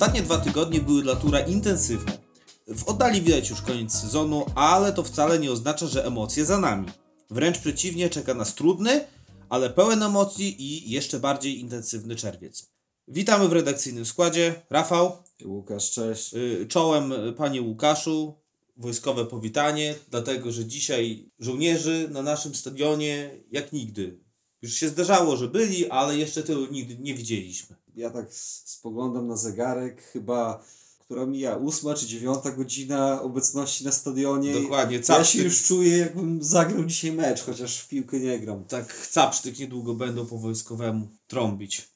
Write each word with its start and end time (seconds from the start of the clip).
Ostatnie 0.00 0.22
dwa 0.22 0.38
tygodnie 0.38 0.80
były 0.80 1.02
dla 1.02 1.16
Tura 1.16 1.40
intensywne. 1.40 2.18
W 2.66 2.88
oddali 2.88 3.22
widać 3.22 3.50
już 3.50 3.62
koniec 3.62 3.94
sezonu, 3.94 4.46
ale 4.54 4.92
to 4.92 5.02
wcale 5.02 5.38
nie 5.38 5.52
oznacza, 5.52 5.86
że 5.86 6.06
emocje 6.06 6.44
za 6.44 6.58
nami. 6.58 6.88
Wręcz 7.30 7.58
przeciwnie, 7.58 8.10
czeka 8.10 8.34
nas 8.34 8.54
trudny, 8.54 9.04
ale 9.48 9.70
pełen 9.70 10.02
emocji 10.02 10.62
i 10.62 10.90
jeszcze 10.90 11.20
bardziej 11.20 11.60
intensywny 11.60 12.16
czerwiec. 12.16 12.70
Witamy 13.08 13.48
w 13.48 13.52
redakcyjnym 13.52 14.06
składzie. 14.06 14.62
Rafał, 14.70 15.22
Łukasz, 15.44 15.90
cześć. 15.90 16.34
y, 16.34 16.66
czołem 16.68 17.12
y, 17.12 17.32
panie 17.32 17.62
Łukaszu, 17.62 18.34
wojskowe 18.76 19.26
powitanie, 19.26 19.94
dlatego 20.10 20.52
że 20.52 20.64
dzisiaj 20.64 21.30
żołnierzy 21.38 22.08
na 22.10 22.22
naszym 22.22 22.54
stadionie 22.54 23.30
jak 23.50 23.72
nigdy. 23.72 24.20
Już 24.62 24.74
się 24.74 24.88
zdarzało, 24.88 25.36
że 25.36 25.48
byli, 25.48 25.90
ale 25.90 26.16
jeszcze 26.16 26.42
tylu 26.42 26.72
nigdy 26.72 26.96
nie 26.98 27.14
widzieliśmy. 27.14 27.79
Ja 27.96 28.10
tak 28.10 28.26
spoglądam 28.64 29.26
na 29.26 29.36
zegarek, 29.36 30.02
chyba, 30.02 30.64
która 30.98 31.26
mija 31.26 31.56
ósma 31.56 31.94
czy 31.94 32.06
dziewiąta 32.06 32.50
godzina 32.50 33.22
obecności 33.22 33.84
na 33.84 33.92
stadionie. 33.92 34.54
Dokładnie, 34.62 34.96
Ja 34.96 35.02
się 35.02 35.06
capsztyk, 35.06 35.44
już 35.44 35.62
czuję, 35.62 35.98
jakbym 35.98 36.42
zagrał 36.42 36.84
dzisiaj 36.84 37.12
mecz, 37.12 37.42
chociaż 37.42 37.78
w 37.78 37.88
piłkę 37.88 38.20
nie 38.20 38.38
gram. 38.38 38.64
tak 38.64 39.08
capsztyk 39.08 39.58
niedługo 39.58 39.94
będą 39.94 40.26
po 40.26 40.38
wojskowemu 40.38 41.08
trąbić. 41.26 41.88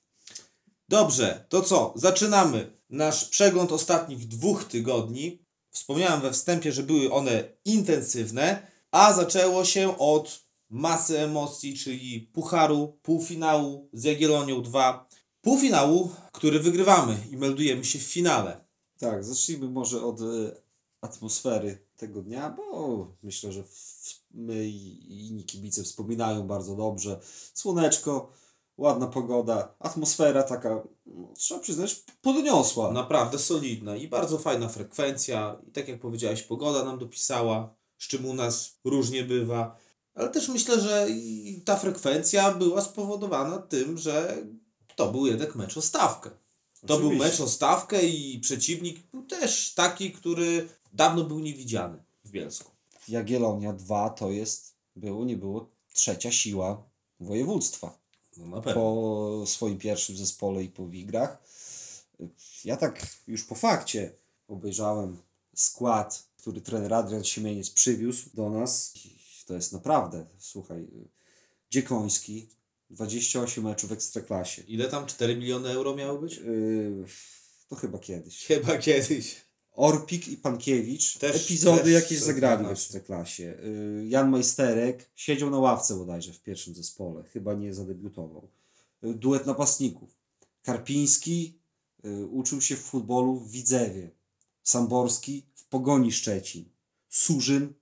Dobrze, 0.88 1.46
to 1.48 1.62
co? 1.62 1.92
Zaczynamy 1.96 2.76
nasz 2.90 3.24
przegląd 3.24 3.72
ostatnich 3.72 4.28
dwóch 4.28 4.64
tygodni. 4.64 5.44
Wspomniałem 5.70 6.20
we 6.20 6.32
wstępie, 6.32 6.72
że 6.72 6.82
były 6.82 7.12
one 7.12 7.44
intensywne, 7.64 8.66
a 8.90 9.12
zaczęło 9.12 9.64
się 9.64 9.98
od 9.98 10.44
masy 10.70 11.18
emocji, 11.18 11.78
czyli 11.78 12.20
pucharu, 12.20 12.98
półfinału 13.02 13.88
z 13.92 14.04
Jagiellonią 14.04 14.62
2. 14.62 15.08
Półfinału, 15.44 16.10
który 16.32 16.60
wygrywamy 16.60 17.16
i 17.30 17.36
meldujemy 17.36 17.84
się 17.84 17.98
w 17.98 18.02
finale. 18.02 18.64
Tak, 18.98 19.24
zacznijmy 19.24 19.68
może 19.68 20.02
od 20.02 20.20
e, 20.20 20.24
atmosfery 21.00 21.78
tego 21.96 22.22
dnia, 22.22 22.50
bo 22.50 23.06
myślę, 23.22 23.52
że 23.52 23.64
my 24.30 24.66
i 24.66 25.26
inni 25.28 25.44
kibice 25.44 25.82
wspominają 25.82 26.46
bardzo 26.46 26.76
dobrze. 26.76 27.20
Słoneczko, 27.54 28.28
ładna 28.78 29.06
pogoda, 29.06 29.74
atmosfera 29.78 30.42
taka, 30.42 30.82
no, 31.06 31.28
trzeba 31.36 31.60
przyznać, 31.60 32.04
podniosła. 32.22 32.92
Naprawdę 32.92 33.38
solidna 33.38 33.96
i 33.96 34.08
bardzo 34.08 34.38
fajna 34.38 34.68
frekwencja. 34.68 35.60
I 35.68 35.70
tak 35.70 35.88
jak 35.88 36.00
powiedziałeś, 36.00 36.42
pogoda 36.42 36.84
nam 36.84 36.98
dopisała, 36.98 37.74
z 37.98 38.08
czym 38.08 38.26
u 38.26 38.34
nas 38.34 38.78
różnie 38.84 39.22
bywa. 39.22 39.76
Ale 40.14 40.28
też 40.28 40.48
myślę, 40.48 40.80
że 40.80 41.06
ta 41.64 41.76
frekwencja 41.76 42.54
była 42.54 42.80
spowodowana 42.80 43.58
tym, 43.58 43.98
że 43.98 44.44
to 44.96 45.12
był 45.12 45.26
jednak 45.26 45.54
mecz 45.54 45.76
o 45.76 45.82
stawkę. 45.82 46.30
To 46.86 46.98
był 46.98 47.12
mecz 47.12 47.40
o 47.40 47.48
stawkę 47.48 48.02
i 48.02 48.40
przeciwnik 48.40 48.98
był 49.12 49.22
też 49.22 49.74
taki, 49.74 50.12
który 50.12 50.68
dawno 50.92 51.24
był 51.24 51.40
niewidziany 51.40 52.02
w 52.24 52.30
Bielsku. 52.30 52.70
Jagiellonia 53.08 53.72
2 53.72 54.10
to 54.10 54.30
jest, 54.30 54.74
było 54.96 55.24
nie 55.24 55.36
było, 55.36 55.70
trzecia 55.92 56.32
siła 56.32 56.82
województwa 57.20 58.04
No 58.36 58.62
po 58.62 59.44
swoim 59.46 59.78
pierwszym 59.78 60.16
zespole 60.16 60.64
i 60.64 60.68
po 60.68 60.88
Wigrach. 60.88 61.42
Ja 62.64 62.76
tak 62.76 63.06
już 63.26 63.44
po 63.44 63.54
fakcie 63.54 64.12
obejrzałem 64.48 65.18
skład, 65.54 66.28
który 66.36 66.60
trener 66.60 66.94
Adrian 66.94 67.24
Siemieniec 67.24 67.70
przywiózł 67.70 68.30
do 68.34 68.50
nas. 68.50 68.94
To 69.46 69.54
jest 69.54 69.72
naprawdę, 69.72 70.26
słuchaj, 70.38 70.86
Dziekoński, 71.70 72.48
28 72.94 73.64
meczów 73.64 73.90
w 73.90 73.92
Ekstraklasie. 73.92 74.62
Ile 74.62 74.88
tam 74.88 75.06
4 75.06 75.36
miliony 75.36 75.68
euro 75.70 75.96
miały 75.96 76.20
być? 76.20 76.36
Yy, 76.36 77.04
To 77.68 77.76
chyba 77.76 77.98
kiedyś. 77.98 78.44
Chyba 78.46 78.78
kiedyś. 78.78 79.44
Orpik 79.72 80.28
i 80.28 80.36
Pankiewicz 80.36 81.18
Też- 81.18 81.36
epizody 81.44 81.82
też 81.82 81.92
jakieś 81.92 82.18
zagrali 82.18 82.64
w 82.66 82.70
Ekstraklasie. 82.70 83.48
Ekstraklasie. 83.48 84.02
Y, 84.04 84.06
Jan 84.08 84.30
Majsterek 84.30 85.10
siedział 85.14 85.50
na 85.50 85.58
ławce 85.58 85.94
bodajże 85.96 86.32
w 86.32 86.42
pierwszym 86.42 86.74
zespole, 86.74 87.24
chyba 87.24 87.54
nie 87.54 87.74
zadebiutował. 87.74 88.48
Y, 89.04 89.14
Duet 89.14 89.46
napastników. 89.46 90.10
Karpiński 90.62 91.58
y, 92.04 92.26
uczył 92.26 92.60
się 92.60 92.76
w 92.76 92.80
futbolu 92.80 93.36
w 93.40 93.50
Widzewie. 93.50 94.10
Samborski 94.62 95.46
w 95.54 95.64
Pogoni 95.64 96.12
Szczecin. 96.12 96.64
Surzyn, 97.08 97.72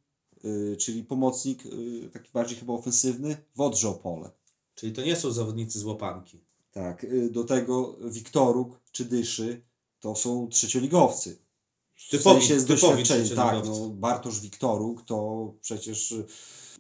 y, 0.45 0.77
czyli 0.77 1.05
pomocnik 1.05 1.67
y, 1.67 2.11
taki 2.13 2.31
bardziej 2.33 2.59
chyba 2.59 2.73
ofensywny 2.73 3.37
w 3.57 3.61
Odrze 3.61 3.89
Opole. 3.89 4.31
Czyli 4.75 4.93
to 4.93 5.03
nie 5.03 5.17
są 5.17 5.31
zawodnicy 5.33 5.79
z 5.79 5.85
łapanki. 5.85 6.41
Tak, 6.73 7.05
y, 7.05 7.31
do 7.31 7.45
tego 7.45 7.97
Wiktoruk 8.01 8.81
czy 8.93 9.05
Dyszy 9.05 9.63
to 10.01 10.15
są 10.17 10.49
trzecioligowcy. 10.49 11.39
W 11.95 12.11
Typowi- 12.11 12.23
sensie 12.23 12.61
z 12.61 12.67
typowi 12.67 13.03
doświadczenia. 13.03 13.37
Tak, 13.37 13.65
no, 13.67 13.89
Bartosz 13.89 14.41
Wiktoruk 14.41 15.03
to 15.03 15.53
przecież 15.61 16.13
y, 16.13 16.25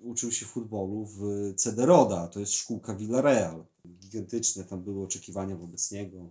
uczył 0.03 0.33
się 0.33 0.47
futbolu 0.47 1.05
w 1.07 1.53
Cederoda, 1.57 2.29
to 2.29 2.41
jest 2.41 2.53
szkółka 2.53 2.95
Villarreal. 2.95 3.65
Gigantyczne 4.01 4.65
tam 4.65 4.83
były 4.83 5.05
oczekiwania 5.05 5.57
wobec 5.57 5.91
niego, 5.91 6.31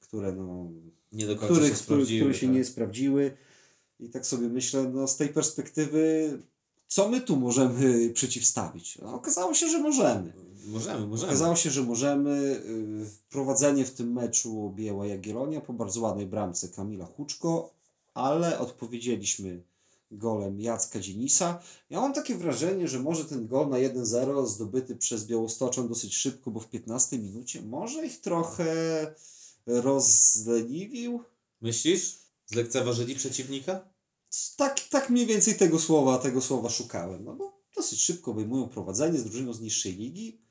które 0.00 0.32
no, 0.32 0.66
Nie 1.12 1.26
do 1.26 1.36
końca 1.36 1.54
których, 1.54 1.70
się 1.70 1.76
sprawdziły. 1.76 2.20
które 2.20 2.34
się 2.40 2.46
tak. 2.46 2.56
nie 2.56 2.64
sprawdziły. 2.64 3.36
I 4.00 4.08
tak 4.08 4.26
sobie 4.26 4.48
myślę, 4.48 4.90
no 4.94 5.08
z 5.08 5.16
tej 5.16 5.28
perspektywy, 5.28 6.30
co 6.88 7.08
my 7.08 7.20
tu 7.20 7.36
możemy 7.36 8.10
przeciwstawić? 8.10 8.98
No, 9.02 9.14
okazało 9.14 9.54
się, 9.54 9.68
że 9.68 9.78
możemy. 9.78 10.32
Możemy, 10.66 11.06
możemy. 11.06 11.32
Okazało 11.32 11.56
się, 11.56 11.70
że 11.70 11.82
możemy. 11.82 12.30
y, 12.30 13.28
Prowadzenie 13.30 13.84
w 13.84 13.94
tym 13.94 14.12
meczu 14.12 14.66
objęła 14.66 15.06
Jagiellonia 15.06 15.60
po 15.60 15.72
bardzo 15.72 16.00
ładnej 16.00 16.26
bramce 16.26 16.68
Kamila 16.68 17.06
Huczko, 17.06 17.74
ale 18.14 18.58
odpowiedzieliśmy 18.58 19.62
golem 20.10 20.60
Jacka 20.60 21.00
Dzienisa. 21.00 21.62
Ja 21.90 22.00
mam 22.00 22.12
takie 22.12 22.34
wrażenie, 22.34 22.88
że 22.88 22.98
może 22.98 23.24
ten 23.24 23.46
gol 23.46 23.68
na 23.68 23.76
1-0 23.76 24.46
zdobyty 24.46 24.96
przez 24.96 25.26
Białostoczan 25.26 25.88
dosyć 25.88 26.16
szybko, 26.16 26.50
bo 26.50 26.60
w 26.60 26.68
15 26.68 27.18
minucie 27.18 27.62
może 27.62 28.06
ich 28.06 28.20
trochę 28.20 28.74
rozleniwił. 29.66 31.20
Myślisz? 31.60 32.18
Zlekceważyli 32.46 33.14
przeciwnika? 33.14 33.88
Tak, 34.56 34.80
tak 34.80 35.10
mniej 35.10 35.26
więcej 35.26 35.54
tego 35.54 35.78
słowa, 35.78 36.18
tego 36.18 36.40
słowa 36.40 36.70
szukałem. 36.70 37.24
No 37.24 37.34
bo 37.34 37.60
dosyć 37.76 38.02
szybko 38.02 38.30
obejmują 38.30 38.68
prowadzenie 38.68 39.18
z 39.18 39.24
drużyną 39.24 39.52
z 39.52 39.60
niższej 39.60 39.92
ligi. 39.96 40.45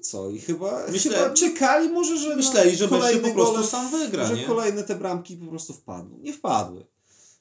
I 0.00 0.02
co? 0.02 0.30
I 0.30 0.38
chyba, 0.38 0.86
Myślę- 0.92 1.16
chyba 1.16 1.34
czekali 1.34 1.88
może, 1.88 2.16
że 2.16 2.36
Myśleli, 2.36 2.76
że 2.76 2.88
kolejny 2.88 3.28
po 3.28 3.34
prostu 3.34 3.64
sam 3.64 3.90
wygra, 3.90 4.26
że 4.26 4.36
nie? 4.36 4.44
kolejne 4.44 4.82
te 4.82 4.94
bramki 4.96 5.36
po 5.36 5.46
prostu 5.46 5.72
wpadną. 5.72 6.18
Nie 6.18 6.32
wpadły. 6.32 6.86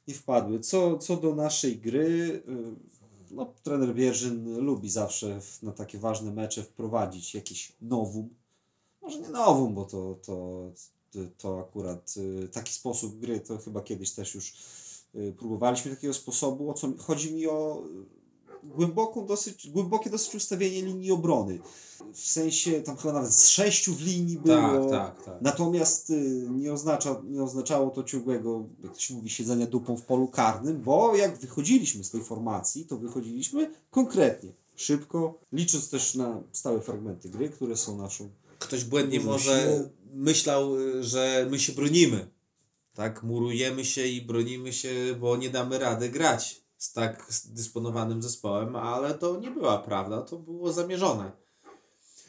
Nie 0.08 0.14
wpadły. 0.14 0.60
Co, 0.60 0.98
co 0.98 1.18
do 1.18 1.36
naszej 1.36 1.78
gry, 1.78 2.44
y, 2.48 3.32
no, 3.32 3.54
trener 3.64 3.96
Bierzyn 3.96 4.58
lubi 4.58 4.90
zawsze 4.90 5.42
w, 5.42 5.64
na 5.64 5.72
takie 5.72 5.98
ważne 5.98 6.32
mecze 6.32 6.64
wprowadzić 6.64 7.36
jakiś 7.36 7.74
nowum. 7.82 8.30
Może 9.02 9.20
nie 9.20 9.30
nowum, 9.30 9.74
bo 9.74 9.86
to, 9.86 10.20
to, 10.26 10.72
to 11.38 11.60
akurat 11.60 12.16
y, 12.18 12.48
taki 12.48 12.74
sposób 12.74 13.20
gry 13.20 13.40
to 13.40 13.58
chyba 13.58 13.82
kiedyś 13.82 14.12
też 14.12 14.36
już 14.36 14.54
y, 15.16 15.34
próbowaliśmy 15.38 15.96
takiego 15.96 16.14
sposobu. 16.14 16.70
O 16.70 16.74
co 16.74 16.94
chodzi 16.98 17.34
mi 17.34 17.48
o 17.48 17.84
głęboką 18.64 19.26
dosyć, 19.26 19.70
głębokie 19.70 20.10
dosyć 20.10 20.36
ustawienie 20.36 20.82
linii 20.82 21.12
obrony. 21.12 21.60
W 22.14 22.20
sensie 22.20 22.82
tam 22.82 22.98
chyba 22.98 23.14
nawet 23.14 23.34
z 23.34 23.48
sześciu 23.48 23.94
w 23.94 24.02
linii 24.02 24.38
było. 24.38 24.90
Tak, 24.90 24.90
tak, 24.90 25.24
tak. 25.24 25.42
Natomiast 25.42 26.10
y, 26.10 26.48
nie, 26.52 26.74
oznacza, 26.74 27.22
nie 27.24 27.44
oznaczało 27.44 27.90
to 27.90 28.04
ciągłego, 28.04 28.66
jak 28.84 28.94
to 28.94 29.00
się 29.00 29.14
mówi, 29.14 29.30
siedzenia 29.30 29.68
dupą 29.68 29.98
w 29.98 30.06
polu 30.06 30.28
karnym, 30.28 30.82
bo 30.82 31.16
jak 31.16 31.38
wychodziliśmy 31.38 32.04
z 32.04 32.12
tej 32.12 32.24
formacji, 32.24 32.86
to 32.86 32.98
wychodziliśmy 32.98 33.72
konkretnie, 33.92 34.54
szybko, 34.76 35.40
licząc 35.54 35.90
też 35.90 36.16
na 36.16 36.44
stałe 36.52 36.82
fragmenty 36.82 37.30
gry, 37.30 37.50
które 37.50 37.78
są 37.78 37.98
naszą. 37.98 38.30
Ktoś 38.60 38.84
błędnie 38.84 39.20
może 39.20 39.74
siłą. 39.78 39.90
myślał, 40.14 40.72
że 41.02 41.48
my 41.52 41.60
się 41.60 41.74
bronimy. 41.74 42.28
Tak, 42.94 43.24
murujemy 43.24 43.86
się 43.86 44.08
i 44.08 44.22
bronimy 44.22 44.74
się, 44.74 45.16
bo 45.20 45.38
nie 45.38 45.50
damy 45.50 45.80
rady 45.80 46.10
grać 46.10 46.69
z 46.80 46.94
tak 46.94 47.28
dysponowanym 47.46 48.22
zespołem, 48.22 48.76
ale 48.76 49.14
to 49.14 49.40
nie 49.40 49.52
była 49.52 49.78
prawda, 49.78 50.22
to 50.22 50.38
było 50.38 50.74
zamierzone 50.74 51.32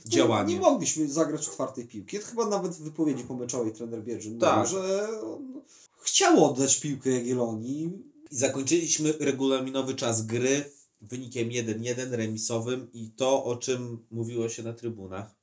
działanie. 0.07 0.55
Nie 0.55 0.61
mogliśmy 0.61 1.09
zagrać 1.09 1.41
czwartej 1.49 1.89
piłki. 1.89 2.19
To 2.19 2.27
chyba 2.27 2.47
nawet 2.47 2.73
w 2.73 2.83
wypowiedzi 2.83 3.25
pomeczowej 3.25 3.73
trener 3.73 4.03
Bierzyn 4.03 4.39
Tak. 4.39 4.57
mówił, 4.59 4.71
że 4.71 5.09
on 5.23 5.63
chciał 6.01 6.45
oddać 6.45 6.81
piłkę 6.81 7.11
Jagiellonii. 7.11 7.83
I 7.83 8.37
zakończyliśmy 8.37 9.13
regulaminowy 9.21 9.95
czas 9.95 10.27
gry 10.27 10.71
wynikiem 11.01 11.49
1-1 11.49 12.11
remisowym 12.11 12.93
i 12.93 13.11
to, 13.11 13.45
o 13.45 13.57
czym 13.57 14.07
mówiło 14.11 14.49
się 14.49 14.63
na 14.63 14.73
trybunach, 14.73 15.35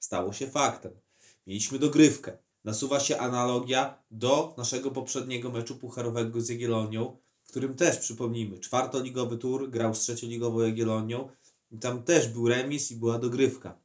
stało 0.00 0.32
się 0.32 0.46
faktem. 0.46 0.92
Mieliśmy 1.46 1.78
dogrywkę. 1.78 2.38
Nasuwa 2.64 3.00
się 3.00 3.18
analogia 3.18 4.02
do 4.10 4.54
naszego 4.58 4.90
poprzedniego 4.90 5.50
meczu 5.50 5.76
pucharowego 5.76 6.40
z 6.40 6.48
Jagiellonią, 6.48 7.16
w 7.48 7.50
którym 7.50 7.74
też, 7.74 7.98
przypomnijmy, 7.98 8.58
czwartoligowy 8.58 9.38
tur 9.38 9.70
grał 9.70 9.94
z 9.94 10.00
trzecioligową 10.00 10.60
Jagiellonią 10.60 11.28
i 11.70 11.78
tam 11.78 12.02
też 12.02 12.28
był 12.28 12.48
remis 12.48 12.90
i 12.90 12.96
była 12.96 13.18
dogrywka. 13.18 13.78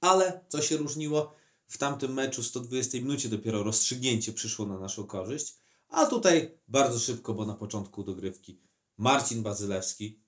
Ale 0.00 0.40
co 0.48 0.62
się 0.62 0.76
różniło? 0.76 1.34
W 1.66 1.78
tamtym 1.78 2.12
meczu 2.12 2.42
w 2.42 2.46
120 2.46 2.98
minucie 2.98 3.28
dopiero 3.28 3.62
rozstrzygnięcie 3.62 4.32
przyszło 4.32 4.66
na 4.66 4.78
naszą 4.78 5.06
korzyść. 5.06 5.56
A 5.88 6.06
tutaj 6.06 6.58
bardzo 6.68 6.98
szybko, 6.98 7.34
bo 7.34 7.46
na 7.46 7.54
początku 7.54 8.04
dogrywki 8.04 8.60
Marcin 8.98 9.42
Bazylewski. 9.42 10.20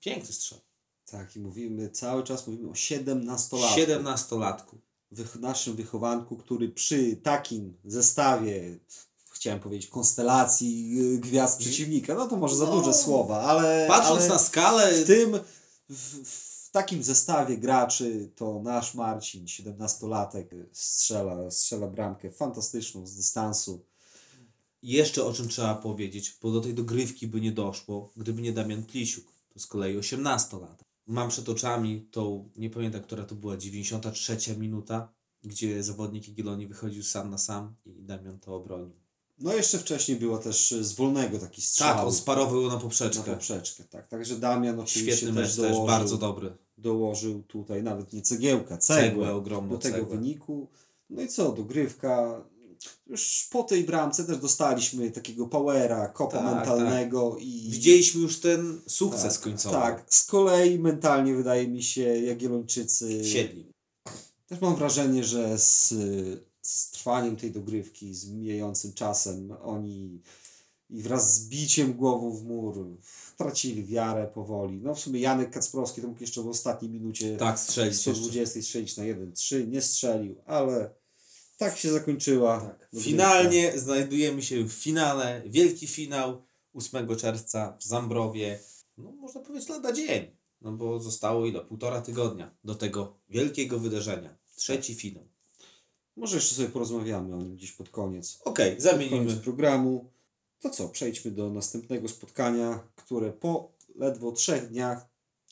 Piękny 0.00 0.32
strzał. 0.32 0.58
Tak, 1.04 1.36
i 1.36 1.40
mówimy, 1.40 1.90
cały 1.90 2.22
czas 2.22 2.46
mówimy 2.46 2.68
o 2.68 2.72
17-latku. 2.72 3.56
17-latku. 3.76 4.78
Wych, 5.10 5.36
naszym 5.36 5.76
wychowanku, 5.76 6.36
który 6.36 6.68
przy 6.68 7.16
takim 7.16 7.78
zestawie, 7.84 8.78
chciałem 9.36 9.60
powiedzieć, 9.60 9.90
konstelacji 9.90 11.00
y, 11.14 11.18
gwiazd 11.18 11.58
przeciwnika, 11.58 12.14
no 12.14 12.26
to 12.28 12.36
może 12.36 12.56
za 12.56 12.64
No. 12.66 12.72
duże 12.72 12.94
słowa, 12.94 13.40
ale. 13.40 13.84
Patrząc 13.88 14.20
ale 14.20 14.28
na 14.28 14.38
skalę, 14.38 14.92
w 14.94 15.06
tym, 15.06 15.38
w, 15.88 16.24
w 16.66 16.70
takim 16.70 17.02
zestawie 17.02 17.58
graczy, 17.58 18.30
to 18.36 18.60
nasz 18.62 18.94
Marcin, 18.94 19.44
17-latek, 19.44 20.44
strzela, 20.72 21.50
strzela 21.50 21.86
bramkę 21.86 22.30
fantastyczną 22.32 23.06
z 23.06 23.16
dystansu. 23.16 23.84
jeszcze 24.82 25.24
o 25.24 25.32
czym 25.32 25.48
trzeba 25.48 25.74
powiedzieć, 25.74 26.38
bo 26.42 26.50
do 26.50 26.60
tej 26.60 26.74
dogrywki 26.74 27.26
by 27.26 27.40
nie 27.40 27.52
doszło, 27.52 28.12
gdyby 28.16 28.42
nie 28.42 28.52
Damian 28.52 28.82
Plisiuk. 28.84 29.26
To 29.48 29.58
z 29.60 29.66
kolei 29.66 29.96
18 29.96 30.56
lat. 30.58 30.84
Mam 31.06 31.28
przed 31.28 31.48
oczami 31.48 32.08
tą, 32.10 32.50
nie 32.56 32.70
pamiętam, 32.70 33.02
która 33.02 33.24
to 33.24 33.34
była, 33.34 33.56
93 33.56 34.56
minuta, 34.56 35.12
gdzie 35.44 35.82
zawodnik 35.82 36.28
Jagiellonii 36.28 36.66
wychodził 36.66 37.02
sam 37.02 37.30
na 37.30 37.38
sam 37.38 37.74
i 37.84 38.02
Damian 38.02 38.38
to 38.38 38.56
obronił. 38.56 39.05
No 39.38 39.54
jeszcze 39.54 39.78
wcześniej 39.78 40.18
było 40.18 40.38
też 40.38 40.74
z 40.80 40.92
wolnego 40.92 41.38
taki 41.38 41.62
strzał. 41.62 41.96
Tak, 41.96 42.06
on 42.06 42.12
sparował 42.12 42.62
na 42.62 42.74
na 42.74 42.80
poprzeczkę. 42.80 43.32
poprzeczkę, 43.34 43.84
tak. 43.84 44.08
Także 44.08 44.36
Damian 44.36 44.80
oczywiście 44.80 45.16
Świetny 45.16 45.42
też 45.42 45.48
mecz 45.48 45.56
dołożył, 45.56 45.86
też, 45.86 45.86
bardzo 45.86 46.16
dobry. 46.16 46.52
dołożył 46.78 47.42
tutaj 47.42 47.82
nawet 47.82 48.12
nie 48.12 48.22
cegiełka, 48.22 48.78
cegłę, 48.78 49.08
Cegłę 49.08 49.34
ogromną 49.34 49.70
do 49.72 49.78
tego 49.78 49.96
cegłę. 49.98 50.16
wyniku. 50.16 50.68
No 51.10 51.22
i 51.22 51.28
co, 51.28 51.52
dogrywka. 51.52 52.44
Już 53.06 53.48
po 53.50 53.62
tej 53.62 53.84
bramce 53.84 54.24
też 54.24 54.38
dostaliśmy 54.38 55.10
takiego 55.10 55.46
powera, 55.46 56.08
kopa 56.08 56.38
Tak, 56.38 56.54
mentalnego 56.54 57.36
i... 57.40 57.68
Widzieliśmy 57.70 58.20
już 58.22 58.40
ten 58.40 58.80
sukces 58.86 59.34
tak, 59.34 59.42
końcowy. 59.42 59.74
Tak, 59.74 60.04
z 60.08 60.26
kolei 60.26 60.78
mentalnie 60.78 61.34
wydaje 61.34 61.68
mi 61.68 61.82
się 61.82 62.02
Jagiellończycy... 62.02 63.24
Siedli. 63.24 63.66
Też 64.46 64.60
mam 64.60 64.76
wrażenie, 64.76 65.24
że 65.24 65.58
z, 65.58 65.94
z 66.66 66.90
trwaniem 66.90 67.36
tej 67.36 67.50
dogrywki, 67.50 68.14
z 68.14 68.30
mijającym 68.30 68.92
czasem, 68.92 69.56
oni 69.62 70.22
i 70.90 71.02
wraz 71.02 71.34
z 71.34 71.48
biciem 71.48 71.94
głową 71.94 72.36
w 72.36 72.44
mur 72.44 72.96
tracili 73.36 73.84
wiarę 73.84 74.26
powoli. 74.34 74.80
No 74.82 74.94
w 74.94 75.00
sumie 75.00 75.20
Janek 75.20 75.50
Kacprowski 75.50 76.00
to 76.00 76.08
mógł 76.08 76.20
jeszcze 76.20 76.42
w 76.42 76.48
ostatniej 76.48 76.90
minucie 76.90 77.36
Tak, 77.36 77.58
strzelić 77.58 77.94
jeszcze. 77.94 78.14
120 78.14 78.62
strzelić 78.62 78.96
na 78.96 79.04
1-3, 79.04 79.68
nie 79.68 79.82
strzelił, 79.82 80.36
ale 80.46 80.90
tak 81.56 81.78
się 81.78 81.92
zakończyła. 81.92 82.58
dogrywka. 82.60 83.00
Finalnie 83.00 83.78
znajdujemy 83.78 84.42
się 84.42 84.64
w 84.64 84.72
finale, 84.72 85.42
wielki 85.46 85.86
finał 85.86 86.42
8 86.74 87.16
czerwca 87.16 87.76
w 87.80 87.84
Zambrowie. 87.84 88.58
No 88.98 89.12
można 89.12 89.40
powiedzieć 89.40 89.68
lada 89.68 89.92
dzień, 89.92 90.36
no 90.60 90.72
bo 90.72 91.00
zostało 91.00 91.46
ile? 91.46 91.60
Półtora 91.60 92.00
tygodnia 92.00 92.54
do 92.64 92.74
tego 92.74 93.18
wielkiego 93.28 93.78
wydarzenia. 93.78 94.36
Trzeci 94.56 94.94
finał. 94.94 95.24
Może 96.16 96.36
jeszcze 96.36 96.54
sobie 96.54 96.68
porozmawiamy 96.68 97.34
o 97.34 97.38
nim 97.42 97.56
gdzieś 97.56 97.72
pod 97.72 97.88
koniec. 97.90 98.38
Okej, 98.44 98.72
Pod 98.74 98.82
zamienimy. 98.82 99.26
koniec 99.26 99.38
programu. 99.44 100.10
To 100.60 100.70
co, 100.70 100.88
przejdźmy 100.88 101.30
do 101.30 101.50
następnego 101.50 102.08
spotkania, 102.08 102.88
które 102.96 103.32
po 103.32 103.72
ledwo 103.94 104.32
trzech 104.32 104.68
dniach 104.68 105.06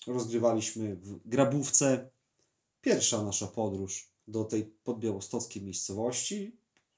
rozgrywaliśmy 0.06 0.96
w 0.96 1.28
Grabówce. 1.28 2.10
Pierwsza 2.80 3.22
nasza 3.22 3.46
podróż 3.46 4.08
do 4.28 4.44
tej 4.44 4.64
podbiałostockiej 4.64 5.62
miejscowości. 5.62 6.56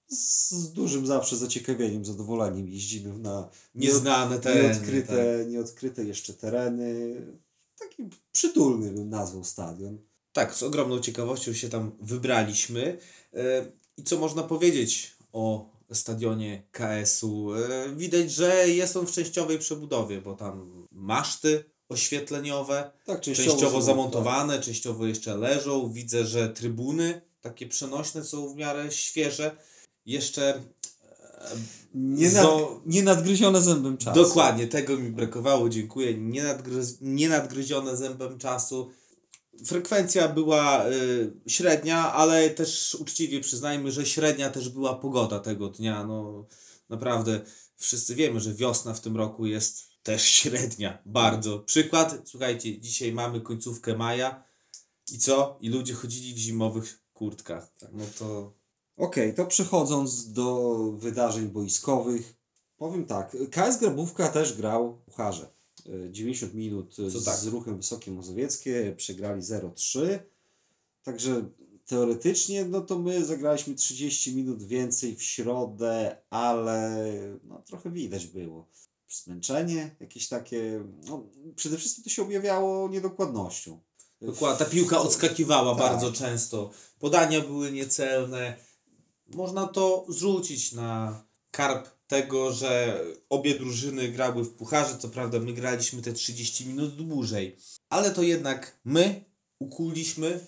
Z, 0.09 0.51
z 0.51 0.73
dużym 0.73 1.07
zawsze 1.07 1.37
zaciekawieniem, 1.37 2.05
zadowoleniem 2.05 2.69
jeździmy 2.69 3.19
na 3.19 3.49
Nieznane 3.75 4.39
tereny. 4.39 4.69
nieodkryte, 4.69 5.39
tak. 5.39 5.49
nieodkryte 5.49 6.05
jeszcze 6.05 6.35
tereny. 6.35 7.17
Taki 7.79 8.09
przytulny 8.33 8.91
bym 8.93 9.09
nazwał 9.11 9.45
stadion. 9.45 9.99
Tak, 10.37 10.55
z 10.55 10.63
ogromną 10.63 11.01
ciekawością 11.01 11.53
się 11.53 11.69
tam 11.69 11.93
wybraliśmy. 12.01 12.99
E, 13.35 13.67
I 13.97 14.03
co 14.03 14.19
można 14.19 14.43
powiedzieć 14.43 15.17
o 15.33 15.71
stadionie 15.93 16.63
KS-u? 16.73 17.55
E, 17.55 17.95
Widać, 17.97 18.33
że 18.33 18.69
jest 18.69 18.97
on 18.97 19.07
w 19.07 19.13
częściowej 19.13 19.59
przebudowie, 19.59 20.21
bo 20.21 20.35
tam 20.35 20.87
maszty 20.93 21.65
oświetleniowe, 21.89 22.91
Tak, 23.07 23.21
częściowo 23.21 23.83
zamontowane, 23.83 24.61
częściowo 24.61 25.07
jeszcze 25.07 25.37
leżą. 25.37 25.93
Widzę, 25.93 26.27
że 26.27 26.49
trybuny 26.49 27.21
takie 27.41 27.67
przenośne 27.67 28.25
są 28.25 28.49
w 28.49 28.57
miarę 28.57 28.93
świeże. 28.93 29.57
Jeszcze 30.07 30.55
e, 30.55 30.61
Nie, 31.95 32.31
nad, 32.31 32.45
Zo- 32.45 32.81
nie 32.87 33.03
nadgryzione 33.03 33.63
zębem 33.63 33.99
czasu. 33.99 34.23
Dokładnie, 34.23 34.67
tego 34.67 34.97
mi 34.97 35.11
brakowało, 35.11 35.69
dziękuję. 35.69 36.15
Nie, 36.15 36.43
nadgryz, 36.43 36.99
nie 37.01 37.29
nadgryzione 37.29 37.97
zębem 37.97 38.39
czasu. 38.39 38.91
Frekwencja 39.65 40.29
była 40.29 40.89
y, 40.89 41.33
średnia, 41.47 42.13
ale 42.13 42.51
też 42.51 42.97
uczciwie 43.01 43.41
przyznajmy, 43.41 43.93
że 43.93 44.07
średnia 44.07 44.51
też 44.51 44.69
była 44.69 44.95
pogoda 44.95 45.41
tego 45.41 45.69
dnia. 45.69 46.05
No, 46.05 46.47
naprawdę 46.89 47.41
wszyscy 47.77 48.15
wiemy, 48.15 48.41
że 48.41 48.55
wiosna 48.55 48.95
w 48.95 49.01
tym 49.01 49.17
roku 49.17 49.47
jest 49.47 49.85
też 50.03 50.23
średnia, 50.41 50.99
bardzo. 51.07 51.59
Przykład, 51.59 52.19
słuchajcie, 52.25 52.81
dzisiaj 52.81 53.13
mamy 53.13 53.41
końcówkę 53.41 53.97
maja 53.97 54.45
i 55.13 55.19
co? 55.19 55.59
I 55.61 55.69
ludzie 55.69 55.95
chodzili 55.95 56.35
w 56.35 56.39
zimowych 56.39 57.01
kurtkach. 57.15 57.73
No 57.93 58.05
to 58.19 58.53
Okej, 58.97 59.35
to 59.35 59.47
przechodząc 59.47 60.33
do 60.33 60.75
wydarzeń 60.93 61.47
boiskowych, 61.47 62.35
powiem 62.77 63.07
tak, 63.07 63.37
KS 63.51 63.79
Grabówka 63.81 64.29
też 64.29 64.57
grał. 64.57 64.99
Y, 65.09 65.56
90 66.11 66.55
minut 66.55 66.95
Co 66.95 67.21
z 67.21 67.25
tak. 67.25 67.53
ruchem 67.53 67.77
Wysokie 67.77 68.11
Mazowieckie, 68.11 68.95
przegrali 68.97 69.43
0-3. 69.43 70.19
Także 71.03 71.45
teoretycznie, 71.87 72.65
no 72.65 72.81
to 72.81 72.99
my 72.99 73.25
zagraliśmy 73.25 73.75
30 73.75 74.37
minut 74.37 74.63
więcej 74.63 75.17
w 75.17 75.23
środę, 75.23 76.17
ale 76.31 77.03
no, 77.45 77.63
trochę 77.67 77.91
widać 77.91 78.27
było. 78.27 78.69
Zmęczenie, 79.09 79.97
jakieś 80.01 80.29
takie, 80.29 80.85
no, 81.09 81.27
przede 81.57 81.77
wszystkim 81.77 82.05
to 82.05 82.11
się 82.11 82.23
objawiało 82.23 82.89
niedokładnością. 82.89 83.81
Dokładnie, 84.21 84.65
ta 84.65 84.71
piłka 84.71 84.99
odskakiwała 84.99 85.77
Tak. 85.77 85.79
bardzo 85.79 86.13
często. 86.13 86.71
Podania 86.99 87.41
były 87.41 87.73
niecelne. 87.73 88.57
Można 89.35 89.67
to 89.67 90.07
zrzucić 90.09 90.73
na 90.73 91.23
karp 91.51 91.96
tego, 92.07 92.53
że 92.53 93.01
obie 93.29 93.59
drużyny 93.59 94.09
grały 94.09 94.45
w 94.45 94.55
pucharze. 94.55 94.99
Co 94.99 95.09
prawda, 95.09 95.39
my 95.39 95.53
graliśmy 95.53 96.03
te 96.03 96.13
30 96.13 96.67
minut 96.67 96.97
dłużej, 96.97 97.57
ale 97.89 98.11
to 98.11 98.23
jednak 98.23 98.79
my 98.85 99.25
ukuliśmy 99.59 100.41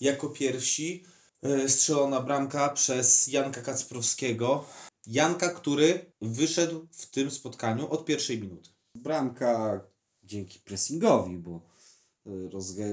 jako 0.00 0.28
pierwsi 0.28 1.04
e, 1.42 1.68
strzelona 1.68 2.20
bramka 2.20 2.68
przez 2.68 3.28
Janka 3.28 3.62
Kacprowskiego. 3.62 4.64
Janka, 5.06 5.48
który 5.48 6.12
wyszedł 6.20 6.86
w 6.92 7.06
tym 7.06 7.30
spotkaniu 7.30 7.90
od 7.90 8.04
pierwszej 8.04 8.40
minuty. 8.40 8.70
Bramka 8.94 9.80
dzięki 10.22 10.58
pressingowi, 10.58 11.36
bo 11.36 11.75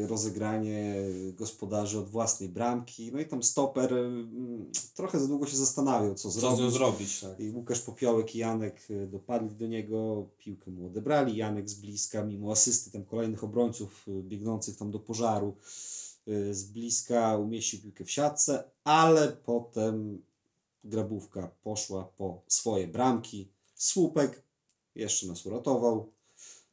rozegranie 0.07 0.95
gospodarzy 1.33 1.99
od 1.99 2.09
własnej 2.09 2.49
bramki. 2.49 3.11
No 3.11 3.19
i 3.19 3.25
tam 3.25 3.43
stoper 3.43 3.93
mm, 3.93 4.71
trochę 4.95 5.19
za 5.19 5.27
długo 5.27 5.47
się 5.47 5.57
zastanawiał, 5.57 6.15
co 6.15 6.31
Co 6.31 6.39
zrobić. 6.55 6.73
zrobić? 6.73 7.19
Tak. 7.19 7.39
I 7.39 7.49
Łukasz 7.51 7.79
Popiołek 7.81 8.35
i 8.35 8.37
Janek 8.37 8.87
y, 8.89 9.07
dopadli 9.07 9.55
do 9.55 9.67
niego, 9.67 10.29
piłkę 10.37 10.71
mu 10.71 10.85
odebrali. 10.87 11.37
Janek 11.37 11.69
z 11.69 11.73
bliska, 11.73 12.23
mimo 12.25 12.51
asysty 12.51 12.91
tam 12.91 13.05
kolejnych 13.05 13.43
obrońców 13.43 14.07
y, 14.07 14.23
biegnących 14.23 14.77
tam 14.77 14.91
do 14.91 14.99
pożaru, 14.99 15.55
y, 16.27 16.53
z 16.53 16.63
bliska 16.63 17.37
umieścił 17.37 17.81
piłkę 17.81 18.05
w 18.05 18.11
siatce, 18.11 18.63
ale 18.83 19.27
potem 19.27 20.21
grabówka 20.83 21.51
poszła 21.63 22.03
po 22.03 22.41
swoje 22.47 22.87
bramki. 22.87 23.49
Słupek 23.75 24.43
jeszcze 24.95 25.27
nas 25.27 25.45
uratował. 25.45 26.12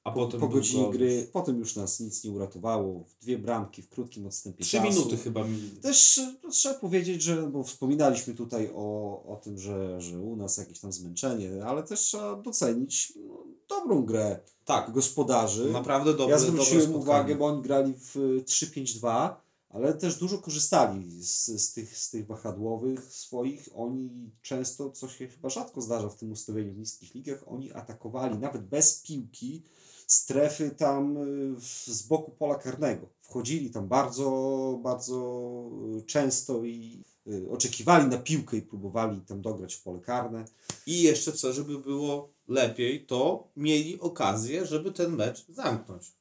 A 0.04 0.10
Po, 0.12 0.20
potem 0.20 0.40
po 0.40 0.48
godzinie 0.48 0.90
gry, 0.90 1.28
potem 1.32 1.58
już 1.58 1.76
nas 1.76 2.00
nic 2.00 2.24
nie 2.24 2.30
uratowało. 2.30 3.04
Dwie 3.22 3.38
bramki 3.38 3.82
w 3.82 3.88
krótkim 3.88 4.26
odstępie 4.26 4.64
Trzy 4.64 4.76
czasu. 4.76 4.88
minuty 4.88 5.16
chyba 5.16 5.44
Też 5.82 6.18
y, 6.18 6.34
no, 6.44 6.50
trzeba 6.50 6.74
powiedzieć, 6.74 7.22
że 7.22 7.42
bo 7.42 7.62
wspominaliśmy 7.64 8.34
tutaj 8.34 8.70
o, 8.74 9.22
o 9.26 9.36
tym, 9.36 9.58
że, 9.58 10.00
że 10.00 10.18
u 10.18 10.36
nas 10.36 10.56
jakieś 10.58 10.80
tam 10.80 10.92
zmęczenie, 10.92 11.64
ale 11.64 11.82
też 11.82 12.00
trzeba 12.00 12.36
docenić 12.36 13.12
no, 13.28 13.44
dobrą 13.68 14.04
grę 14.04 14.40
Tak, 14.64 14.92
gospodarzy. 14.92 15.72
naprawdę 15.72 16.14
dobre, 16.14 16.32
ja 16.32 16.38
zwróciłem 16.38 16.94
uwagę, 16.94 17.34
bo 17.34 17.46
oni 17.46 17.62
grali 17.62 17.94
w 17.94 18.16
y, 18.16 18.44
3-5-2, 18.46 19.34
ale 19.68 19.94
też 19.94 20.18
dużo 20.18 20.38
korzystali 20.38 21.22
z, 21.24 21.46
z, 21.46 21.72
tych, 21.72 21.98
z 21.98 22.10
tych 22.10 22.26
wahadłowych 22.26 23.14
swoich. 23.14 23.68
Oni 23.74 24.30
często, 24.42 24.90
co 24.90 25.08
się 25.08 25.28
chyba 25.28 25.48
rzadko 25.48 25.80
zdarza 25.80 26.08
w 26.08 26.16
tym 26.16 26.32
ustawieniu 26.32 26.74
w 26.74 26.78
niskich 26.78 27.14
ligach, 27.14 27.44
oni 27.46 27.72
atakowali 27.72 28.38
nawet 28.38 28.62
bez 28.62 29.02
piłki 29.02 29.62
strefy 30.10 30.70
tam 30.70 31.16
y, 31.16 31.60
z 31.86 32.02
boku 32.02 32.30
pola 32.30 32.54
karnego. 32.54 33.06
Wchodzili 33.22 33.70
tam 33.70 33.88
bardzo, 33.88 34.80
bardzo 34.82 35.70
y, 35.98 36.02
często 36.02 36.64
i 36.64 37.04
y, 37.26 37.50
oczekiwali 37.50 38.06
na 38.06 38.18
piłkę 38.18 38.56
i 38.56 38.62
próbowali 38.62 39.20
tam 39.20 39.42
dograć 39.42 39.74
w 39.74 39.82
pole 39.82 40.00
karne. 40.00 40.44
I 40.86 41.02
jeszcze 41.02 41.32
co, 41.32 41.52
żeby 41.52 41.78
było 41.78 42.32
lepiej, 42.48 43.06
to 43.06 43.48
mieli 43.56 44.00
okazję, 44.00 44.66
żeby 44.66 44.92
ten 44.92 45.16
mecz 45.16 45.46
zamknąć. 45.48 46.12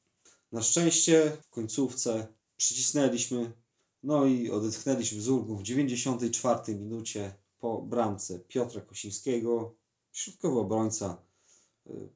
Na 0.52 0.62
szczęście 0.62 1.38
w 1.42 1.50
końcówce 1.50 2.28
przycisnęliśmy, 2.58 3.52
no 4.04 4.26
i 4.26 4.50
odetchnęliśmy 4.50 5.22
z 5.22 5.30
ulgą 5.30 5.56
w 5.56 5.64
94 5.64 6.76
minucie 6.76 7.34
po 7.60 7.82
bramce 7.82 8.40
Piotra 8.40 8.82
Kosińskiego, 8.82 9.76
środkowy 10.12 10.60
obrońca, 10.60 11.29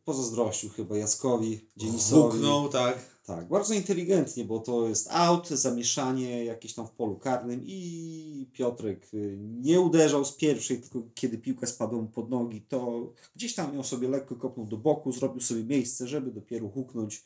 pozazdrościł 0.06 0.70
chyba 0.70 0.98
Jackowi, 0.98 1.68
Dzienisowi. 1.78 2.32
Huknął, 2.32 2.70
tak. 2.70 3.14
Tak, 3.26 3.48
bardzo 3.48 3.74
inteligentnie, 3.74 4.46
bo 4.46 4.60
to 4.60 4.88
jest 4.88 5.08
out, 5.12 5.50
zamieszanie 5.50 6.46
jakieś 6.46 6.74
tam 6.74 6.88
w 6.88 6.92
polu 6.92 7.16
karnym 7.16 7.62
i 7.66 8.50
Piotrek 8.54 9.14
y, 9.14 9.38
nie 9.40 9.82
uderzał 9.82 10.26
z 10.26 10.32
pierwszej, 10.32 10.82
tylko 10.82 11.08
kiedy 11.14 11.38
piłka 11.38 11.68
spadła 11.68 12.02
mu 12.02 12.08
pod 12.08 12.30
nogi, 12.30 12.62
to 12.62 13.14
gdzieś 13.36 13.56
tam 13.56 13.76
ją 13.76 13.84
sobie 13.84 14.10
lekko 14.10 14.36
kopnął 14.36 14.66
do 14.66 14.78
boku, 14.78 15.12
zrobił 15.12 15.42
sobie 15.42 15.64
miejsce, 15.64 16.08
żeby 16.08 16.32
dopiero 16.32 16.70
huknąć 16.70 17.26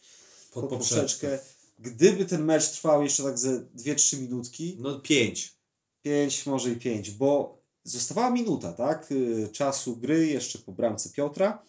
Pod 0.53 0.63
pod 0.63 0.69
poprzeczkę. 0.69 1.39
Gdyby 1.79 2.25
ten 2.25 2.43
mecz 2.45 2.71
trwał 2.71 3.03
jeszcze 3.03 3.23
tak 3.23 3.39
ze 3.39 3.59
2-3 3.59 4.21
minutki, 4.21 4.77
No 4.79 4.99
pięć. 4.99 5.57
5 6.01 6.45
może 6.45 6.71
i 6.71 6.75
5, 6.75 7.11
bo 7.11 7.61
zostawała 7.83 8.29
minuta, 8.29 8.73
tak, 8.73 9.11
y, 9.11 9.49
czasu 9.51 9.97
gry 9.97 10.27
jeszcze 10.27 10.59
po 10.59 10.71
bramce 10.71 11.09
Piotra 11.09 11.63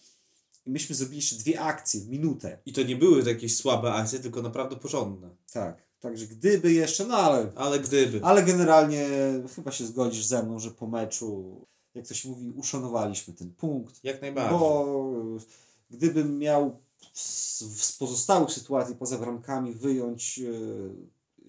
i 0.68 0.70
myśmy 0.70 0.94
zrobili 0.94 1.16
jeszcze 1.16 1.36
dwie 1.36 1.60
akcje 1.60 2.00
w 2.00 2.08
minutę. 2.08 2.58
I 2.66 2.72
to 2.72 2.82
nie 2.82 2.96
były 2.96 3.22
to 3.22 3.28
jakieś 3.28 3.56
słabe 3.56 3.92
akcje, 3.92 4.18
tylko 4.18 4.42
naprawdę 4.42 4.76
porządne. 4.76 5.30
Tak, 5.52 5.82
także 6.00 6.26
gdyby 6.26 6.72
jeszcze, 6.72 7.06
no 7.06 7.16
ale 7.16 7.52
Ale 7.56 7.80
gdyby. 7.80 8.20
Ale 8.22 8.42
generalnie 8.42 9.08
chyba 9.54 9.70
się 9.70 9.86
zgodzisz 9.86 10.24
ze 10.24 10.42
mną, 10.42 10.58
że 10.58 10.70
po 10.70 10.86
meczu, 10.86 11.60
jak 11.94 12.06
to 12.06 12.14
się 12.14 12.28
mówi, 12.28 12.50
uszanowaliśmy 12.50 13.34
ten 13.34 13.50
punkt. 13.50 14.04
Jak 14.04 14.22
najbardziej. 14.22 14.58
Bo 14.58 15.12
y, 15.36 15.96
gdybym 15.96 16.38
miał 16.38 16.80
z, 17.12 17.92
pozostałych 17.98 18.50
sytuacji 18.50 18.94
poza 18.94 19.18
bramkami 19.18 19.74
wyjąć 19.74 20.38
y, 20.38 20.42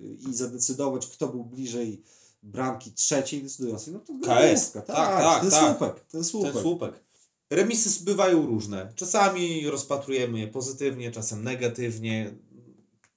y, 0.03 0.17
i 0.29 0.33
zadecydować, 0.33 1.07
kto 1.07 1.27
był 1.27 1.43
bliżej 1.43 2.03
bramki 2.43 2.91
trzeciej 2.91 3.43
decydującej, 3.43 3.93
no 3.93 3.99
to 3.99 4.13
KS. 4.13 4.71
Tak, 4.71 4.85
tak, 4.85 5.23
tak, 5.23 5.41
ten 5.41 5.51
tak. 5.51 5.59
słupek, 5.59 6.05
ten 6.05 6.23
słupek. 6.23 6.53
Ten 6.53 6.61
słupek. 6.61 7.08
Remisy 7.49 8.03
bywają 8.03 8.45
różne. 8.45 8.93
Czasami 8.95 9.69
rozpatrujemy 9.69 10.39
je 10.39 10.47
pozytywnie, 10.47 11.11
czasem 11.11 11.43
negatywnie. 11.43 12.33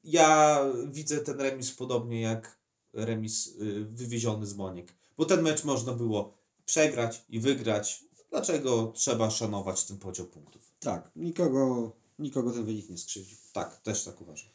Ja 0.05 0.61
widzę 0.91 1.19
ten 1.19 1.41
remis 1.41 1.73
podobnie 1.73 2.21
jak 2.21 2.59
remis 2.93 3.47
y, 3.47 3.85
wywieziony 3.85 4.47
z 4.47 4.55
Moniek. 4.55 4.95
Bo 5.17 5.25
ten 5.25 5.43
mecz 5.43 5.65
można 5.65 5.93
było 5.93 6.35
przegrać 6.65 7.25
i 7.29 7.41
wygrać. 7.41 8.05
Dlaczego 8.31 8.93
trzeba 8.95 9.31
szanować 9.31 9.85
ten 9.85 9.99
podział 9.99 10.27
punktów? 10.27 10.73
Tak, 10.81 11.11
nikogo, 11.17 11.93
nikogo 12.19 12.51
ten 12.51 12.65
wynik 12.65 12.91
nie 12.91 12.99
skrzywdził. 12.99 13.37
Tak, 13.53 13.81
też 13.81 14.05
tak 14.05 14.21
uważam. 14.21 14.51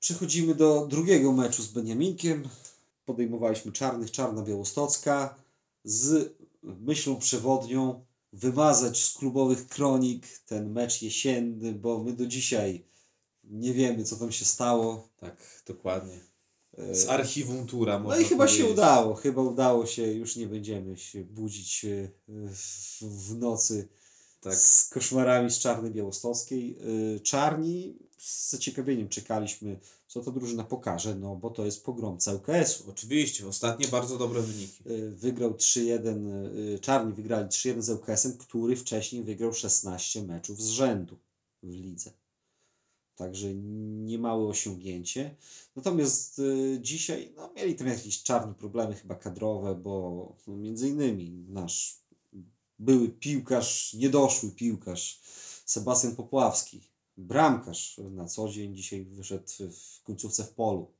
Przechodzimy 0.00 0.54
do 0.54 0.86
drugiego 0.86 1.32
meczu 1.32 1.62
z 1.62 1.68
Beniaminkiem. 1.68 2.48
Podejmowaliśmy 3.04 3.72
czarnych, 3.72 4.10
czarna 4.10 4.42
białostocka 4.42 5.34
z 5.84 6.32
myślą 6.62 7.16
przewodnią 7.16 8.04
wymazać 8.32 9.02
z 9.04 9.14
klubowych 9.14 9.66
kronik 9.68 10.26
ten 10.46 10.70
mecz 10.72 11.02
jesienny, 11.02 11.72
bo 11.72 12.04
my 12.04 12.12
do 12.12 12.26
dzisiaj 12.26 12.84
nie 13.44 13.72
wiemy, 13.72 14.04
co 14.04 14.16
tam 14.16 14.32
się 14.32 14.44
stało. 14.44 15.08
Tak, 15.20 15.62
dokładnie. 15.66 16.20
E, 16.78 16.94
Z 16.94 17.08
archiwum 17.08 17.66
tura 17.66 17.98
No 17.98 18.18
i 18.18 18.24
chyba 18.24 18.48
się 18.48 18.54
powiedzieć. 18.56 18.72
udało, 18.72 19.14
chyba 19.14 19.42
udało 19.42 19.86
się, 19.86 20.06
już 20.12 20.36
nie 20.36 20.46
będziemy 20.46 20.96
się 20.98 21.24
budzić 21.24 21.84
e, 21.84 22.08
w, 23.00 23.34
nocy 23.38 23.88
Tak. 24.40 24.54
z 24.54 24.88
koszmarami 24.88 25.50
z 25.50 25.58
Czarnej 25.58 25.90
Białostockiej. 25.90 26.76
Y, 27.16 27.20
Czarni 27.20 27.96
z 28.20 28.50
zaciekawieniem 28.50 29.08
czekaliśmy, 29.08 29.80
co 30.06 30.22
to 30.22 30.32
drużyna 30.32 30.64
pokaże, 30.64 31.14
no 31.14 31.36
bo 31.36 31.50
to 31.50 31.64
jest 31.64 31.84
pogromca 31.84 32.34
UKS-u. 32.34 32.90
Oczywiście, 32.90 33.48
ostatnie 33.48 33.88
bardzo 33.88 34.18
dobre 34.18 34.42
wyniki. 34.42 34.82
Y, 34.90 35.10
Wygrał 35.10 35.50
3-1, 35.50 36.28
y, 36.74 36.78
Czarni 36.78 37.12
wygrali 37.12 37.48
3-1 37.48 37.82
z 37.82 37.90
UKS-em, 37.90 38.38
który 38.38 38.76
wcześniej 38.76 39.22
wygrał 39.22 39.54
16 39.54 40.22
meczów 40.22 40.62
z 40.62 40.68
rzędu 40.68 41.18
w 41.62 41.72
lidze. 41.72 42.10
Także 43.16 43.54
niemałe 43.54 44.46
osiągnięcie. 44.46 45.36
Natomiast 45.76 46.38
y, 46.38 46.78
dzisiaj 46.80 47.32
no, 47.36 47.52
mieli 47.56 47.74
tam 47.74 47.86
jakieś 47.86 48.22
czarni 48.22 48.54
problemy 48.54 48.94
chyba 48.94 49.14
kadrowe, 49.14 49.74
bo 49.74 50.36
no, 50.46 50.56
między 50.56 50.88
innymi 50.88 51.30
nasz 51.48 52.00
były 52.78 53.08
piłkarz, 53.08 53.94
niedoszły 53.94 54.50
piłkarz 54.50 55.20
Sebastian 55.66 56.16
Popławski, 56.16 56.89
bramkarz 57.20 58.00
na 58.10 58.26
co 58.26 58.48
dzień 58.48 58.76
dzisiaj 58.76 59.04
wyszedł 59.04 59.44
w 59.72 60.02
końcówce 60.02 60.44
w 60.44 60.50
polu. 60.50 60.92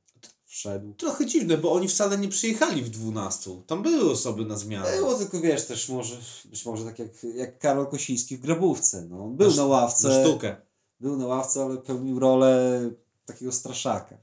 Wszedł. 0.45 0.93
Trochę 0.93 1.25
dziwne, 1.25 1.57
bo 1.57 1.73
oni 1.73 1.87
wcale 1.87 2.17
nie 2.17 2.29
przyjechali 2.29 2.81
w 2.81 2.89
12. 2.89 3.61
Tam 3.67 3.83
były 3.83 4.11
osoby 4.11 4.45
na 4.45 4.57
zmianę. 4.57 4.97
Było 4.97 5.15
tylko 5.15 5.41
wiesz 5.41 5.65
też 5.65 5.89
może, 5.89 6.17
być 6.45 6.65
może 6.65 6.85
tak 6.85 6.99
jak, 6.99 7.09
jak 7.35 7.59
Karol 7.59 7.87
Kosiński 7.87 8.37
w 8.37 8.41
Grabówce. 8.41 9.07
No. 9.09 9.23
On 9.23 9.35
był 9.35 9.49
Na 9.49 9.55
na 9.55 9.65
ławce. 9.65 10.07
Na 10.07 10.23
sztukę. 10.23 10.55
Był 10.99 11.17
na 11.17 11.27
ławce, 11.27 11.63
ale 11.63 11.77
pełnił 11.77 12.19
rolę 12.19 12.81
takiego 13.25 13.51
straszaka. 13.51 14.17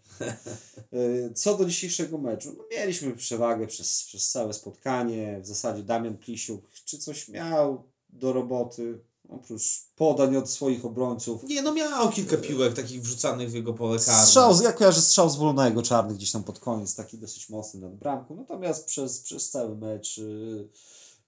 Y, 0.92 1.32
Co 1.34 1.56
do 1.56 1.64
dzisiejszego 1.64 2.18
meczu, 2.18 2.54
no 2.58 2.64
mieliśmy 2.70 3.16
przewagę 3.16 3.66
przez, 3.66 4.04
przez 4.04 4.30
całe 4.30 4.52
spotkanie. 4.52 5.40
W 5.42 5.46
zasadzie 5.46 5.82
Damian 5.82 6.16
Plisiuk, 6.16 6.70
czy 6.84 6.98
coś 6.98 7.28
miał 7.28 7.84
do 8.08 8.32
roboty, 8.32 8.98
oprócz 9.28 9.82
podań 9.96 10.36
od 10.36 10.50
swoich 10.50 10.84
obrońców. 10.84 11.42
Nie, 11.44 11.62
no 11.62 11.72
miał 11.74 12.10
kilka 12.10 12.36
piłek 12.36 12.74
takich 12.74 13.02
wrzucanych 13.02 13.50
w 13.50 13.54
jego 13.54 13.74
pole 13.74 13.98
karne. 13.98 14.22
Strzał, 14.26 14.54
z- 14.54 14.60
ja 14.62 14.72
kojarzę 14.72 15.00
strzał 15.02 15.30
z 15.30 15.36
wolnego 15.36 15.82
czarny 15.82 16.14
gdzieś 16.14 16.32
tam 16.32 16.44
pod 16.44 16.58
koniec, 16.58 16.94
taki 16.94 17.18
dosyć 17.18 17.48
mocny 17.48 17.80
nad 17.80 17.94
bramką. 17.96 18.36
Natomiast 18.36 18.84
przez, 18.86 19.20
przez 19.20 19.50
cały 19.50 19.76
mecz 19.76 20.18
y, 20.18 20.68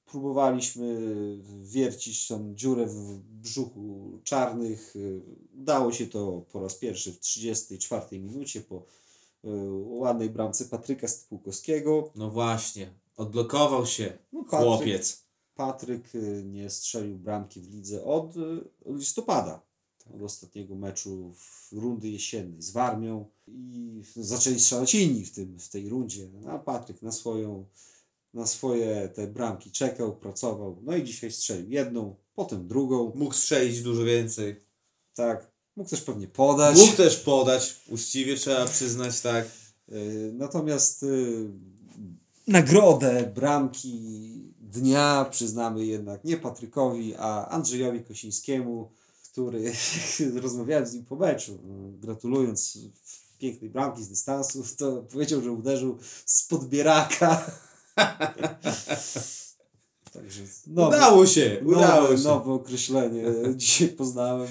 próbowaliśmy 0.07 0.99
wiercić 1.63 2.29
tą 2.29 2.55
dziurę 2.55 2.87
w 2.87 3.19
brzuchu 3.19 4.11
czarnych. 4.25 4.97
Y, 4.97 5.23
udało 5.61 5.93
się 5.93 6.07
to 6.07 6.43
po 6.53 6.61
raz 6.61 6.75
pierwszy 6.75 7.13
w 7.13 7.21
34 7.21 8.19
minucie 8.21 8.61
po 8.61 8.77
y, 8.77 9.49
ładnej 9.87 10.31
bramce 10.31 10.65
Patryka 10.65 11.09
Stypułkowskiego. 11.09 12.11
No 12.17 12.31
właśnie, 12.31 12.91
odblokował 13.17 13.87
się 13.87 14.19
No, 14.33 14.45
Patryk, 14.45 14.61
chłopiec. 14.69 15.23
Patryk 15.61 16.15
y, 16.15 16.43
nie 16.47 16.71
strzelił 16.71 17.19
bramki 17.19 17.61
w 17.61 17.75
lidze 17.75 18.05
od 18.05 18.37
y, 18.37 18.41
listopada. 18.87 19.63
Od 20.15 20.23
ostatniego 20.23 20.75
meczu 20.75 21.35
w 21.35 21.73
rundy 21.73 22.09
jesiennej 22.09 22.63
z 22.63 22.71
Warmią 22.71 23.25
i 23.49 24.03
zaczęli 24.17 24.61
strzelać 24.61 24.95
inni 24.95 25.25
w, 25.25 25.33
tym, 25.33 25.59
w 25.59 25.69
tej 25.69 25.89
rundzie. 25.89 26.29
A 26.49 26.59
Patryk 26.59 27.03
na 27.03 27.13
swoją 27.13 27.65
na 28.35 28.47
swoje 28.47 29.09
te 29.09 29.27
bramki 29.27 29.71
czekał, 29.71 30.17
pracował. 30.17 30.77
No 30.83 30.97
i 30.97 31.05
dzisiaj 31.05 31.33
strzelił 31.33 31.71
jedną, 31.71 32.15
potem 32.35 32.69
drugą. 32.69 33.13
Mógł 33.15 33.35
strzelić 33.35 33.83
dużo 33.83 34.05
więcej. 34.05 34.57
Tak. 35.15 35.51
Mógł 35.77 35.91
też 35.91 36.01
pewnie 36.01 36.29
podać. 36.29 36.79
Mógł 36.79 36.97
też 36.97 37.17
podać, 37.17 37.81
uczciwie 37.89 38.37
trzeba 38.37 38.67
przyznać, 38.67 39.21
tak. 39.21 39.47
Y, 39.89 40.33
Natomiast 40.35 41.05
nagrodę 42.47 43.33
bramki 43.35 44.50
dnia 44.71 45.27
przyznamy 45.31 45.87
jednak 45.87 46.25
nie 46.25 46.37
Patrykowi, 46.37 47.15
a 47.19 47.49
Andrzejowi 47.49 48.05
Kosińskiemu, 48.05 48.91
który 49.33 49.73
rozmawiałem 50.43 50.87
z 50.87 50.95
nim 50.95 51.05
po 51.05 51.17
meczu, 51.17 51.53
y, 51.53 51.99
gratulując 51.99 52.79
pięknej 53.39 53.71
bramki 53.71 54.05
z 54.05 54.09
dystansu, 54.09 54.65
to 54.79 55.03
powiedział, 55.03 55.41
że 55.43 55.53
uderzył 55.53 55.99
z 56.27 56.47
podbieraka. 56.47 57.47
Także 60.13 60.43
nowe, 60.67 60.97
Udało 60.97 61.27
się, 61.27 61.63
udało 61.67 62.03
nowe, 62.03 62.19
się. 62.19 62.25
nowe 62.25 62.53
określenie 62.53 63.25
dzisiaj 63.57 63.89
poznałem. 63.89 64.49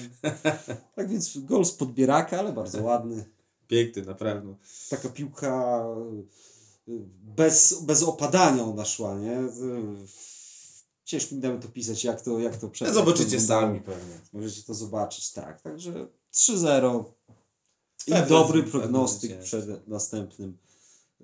Tak 0.96 1.08
więc 1.08 1.38
gol 1.38 1.64
z 1.64 1.72
podbieraka, 1.72 2.38
ale 2.38 2.52
bardzo 2.52 2.82
ładny 2.82 3.24
Piękny, 3.68 4.02
naprawdę. 4.02 4.54
taka 4.90 5.08
piłka 5.08 5.84
bez, 7.36 7.82
bez 7.82 8.02
opadania 8.02 8.64
ona 8.64 8.84
szła, 8.84 9.18
nie? 9.18 9.38
Ciężko 11.04 11.34
mi 11.34 11.40
nawet 11.40 11.62
to 11.62 11.68
pisać, 11.68 12.04
jak 12.04 12.20
to, 12.22 12.38
jak 12.38 12.56
to 12.56 12.68
przed. 12.68 12.94
Zobaczycie 12.94 13.22
jak 13.22 13.30
to 13.30 13.38
wyglądało. 13.40 13.62
sami 13.62 13.80
pewnie. 13.80 14.20
Możecie 14.32 14.62
to 14.62 14.74
zobaczyć, 14.74 15.32
tak. 15.32 15.60
Także 15.60 16.08
3-0 16.34 17.04
i 18.06 18.12
dobry 18.28 18.62
prognostyk 18.62 19.38
przed 19.38 19.88
następnym 19.88 20.58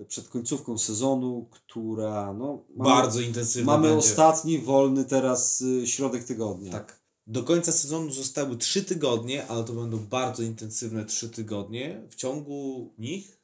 przed 0.09 0.29
końcówką 0.29 0.79
sezonu, 0.79 1.49
która 1.51 2.33
no, 2.33 2.65
mamy, 2.77 2.91
Bardzo 2.91 3.21
intensywny 3.21 3.67
mamy 3.67 3.89
będzie. 3.89 3.99
ostatni 3.99 4.59
wolny 4.59 5.05
teraz 5.05 5.61
y, 5.61 5.87
środek 5.87 6.25
tygodnia. 6.25 6.73
Tak. 6.73 7.01
Do 7.27 7.43
końca 7.43 7.73
sezonu 7.73 8.13
zostały 8.13 8.57
3 8.57 8.85
tygodnie, 8.85 9.47
ale 9.47 9.65
to 9.65 9.73
będą 9.73 9.99
bardzo 9.99 10.43
intensywne 10.43 11.05
3 11.05 11.29
tygodnie. 11.29 12.03
W 12.11 12.15
ciągu 12.15 12.91
nich 12.99 13.36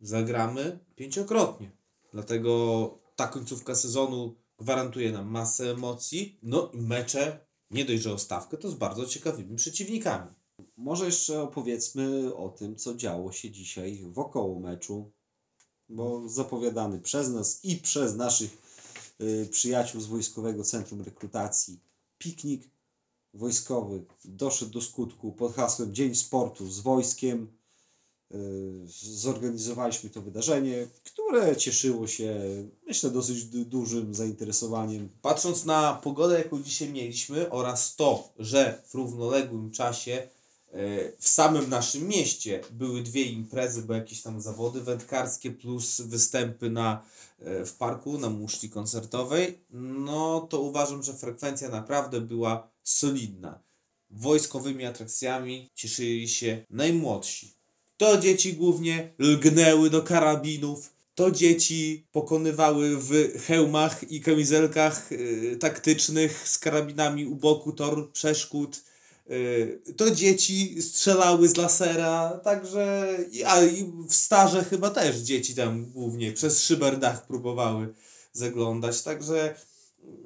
zagramy 0.00 0.78
pięciokrotnie. 0.96 1.70
Dlatego 2.12 2.98
ta 3.16 3.28
końcówka 3.28 3.74
sezonu 3.74 4.34
gwarantuje 4.58 5.12
nam 5.12 5.28
masę 5.28 5.70
emocji. 5.70 6.38
No 6.42 6.70
i 6.74 6.80
mecze, 6.80 7.46
nie 7.70 7.84
dość, 7.84 8.02
że 8.02 8.12
o 8.12 8.18
stawkę, 8.18 8.56
to 8.56 8.70
z 8.70 8.74
bardzo 8.74 9.06
ciekawymi 9.06 9.56
przeciwnikami. 9.56 10.30
Może 10.76 11.06
jeszcze 11.06 11.42
opowiedzmy 11.42 12.34
o 12.34 12.48
tym, 12.48 12.76
co 12.76 12.94
działo 12.94 13.32
się 13.32 13.50
dzisiaj 13.50 14.02
wokoło 14.02 14.60
meczu, 14.60 15.12
bo 15.88 16.28
zapowiadany 16.28 17.00
przez 17.00 17.28
nas 17.28 17.64
i 17.64 17.76
przez 17.76 18.16
naszych 18.16 18.58
y, 19.20 19.48
przyjaciół 19.50 20.00
z 20.00 20.06
Wojskowego 20.06 20.64
Centrum 20.64 21.00
Rekrutacji 21.00 21.80
piknik 22.18 22.70
wojskowy 23.34 24.04
doszedł 24.24 24.72
do 24.72 24.80
skutku 24.80 25.32
pod 25.32 25.54
hasłem 25.54 25.94
Dzień 25.94 26.14
Sportu 26.14 26.70
z 26.70 26.80
wojskiem. 26.80 27.59
Zorganizowaliśmy 29.14 30.10
to 30.10 30.22
wydarzenie, 30.22 30.86
które 31.04 31.56
cieszyło 31.56 32.06
się, 32.06 32.40
myślę, 32.86 33.10
dosyć 33.10 33.44
du- 33.44 33.64
dużym 33.64 34.14
zainteresowaniem. 34.14 35.08
Patrząc 35.22 35.64
na 35.64 35.94
pogodę, 35.94 36.38
jaką 36.38 36.62
dzisiaj 36.62 36.92
mieliśmy 36.92 37.50
oraz 37.50 37.96
to, 37.96 38.32
że 38.38 38.82
w 38.88 38.94
równoległym 38.94 39.70
czasie 39.70 40.12
e, 40.12 40.28
w 41.18 41.28
samym 41.28 41.70
naszym 41.70 42.08
mieście 42.08 42.62
były 42.70 43.02
dwie 43.02 43.24
imprezy, 43.24 43.82
bo 43.82 43.94
jakieś 43.94 44.22
tam 44.22 44.40
zawody 44.40 44.80
wędkarskie 44.80 45.50
plus 45.50 46.00
występy 46.00 46.70
na, 46.70 47.02
e, 47.38 47.64
w 47.64 47.74
parku 47.74 48.18
na 48.18 48.30
muszli 48.30 48.70
koncertowej, 48.70 49.58
no 49.70 50.40
to 50.40 50.60
uważam, 50.60 51.02
że 51.02 51.14
frekwencja 51.14 51.68
naprawdę 51.68 52.20
była 52.20 52.70
solidna. 52.82 53.62
Wojskowymi 54.10 54.84
atrakcjami 54.84 55.70
cieszyli 55.74 56.28
się 56.28 56.66
najmłodsi. 56.70 57.59
To 58.00 58.18
dzieci 58.18 58.54
głównie 58.54 59.12
lgnęły 59.18 59.90
do 59.90 60.02
karabinów, 60.02 60.92
to 61.14 61.30
dzieci 61.30 62.06
pokonywały 62.12 62.96
w 62.96 63.12
hełmach 63.46 64.12
i 64.12 64.20
kamizelkach 64.20 65.12
y, 65.12 65.56
taktycznych 65.60 66.48
z 66.48 66.58
karabinami 66.58 67.26
u 67.26 67.34
boku 67.34 67.72
tor 67.72 68.12
przeszkód. 68.12 68.82
Y, 69.30 69.80
to 69.96 70.10
dzieci 70.10 70.82
strzelały 70.82 71.48
z 71.48 71.56
lasera, 71.56 72.40
także 72.44 73.16
a 73.46 73.62
i 73.62 73.92
w 74.08 74.14
starze 74.14 74.64
chyba 74.64 74.90
też 74.90 75.16
dzieci 75.16 75.54
tam 75.54 75.86
głównie 75.86 76.32
przez 76.32 76.64
szyberdach 76.64 77.26
próbowały 77.26 77.94
zaglądać, 78.32 79.02
także 79.02 79.54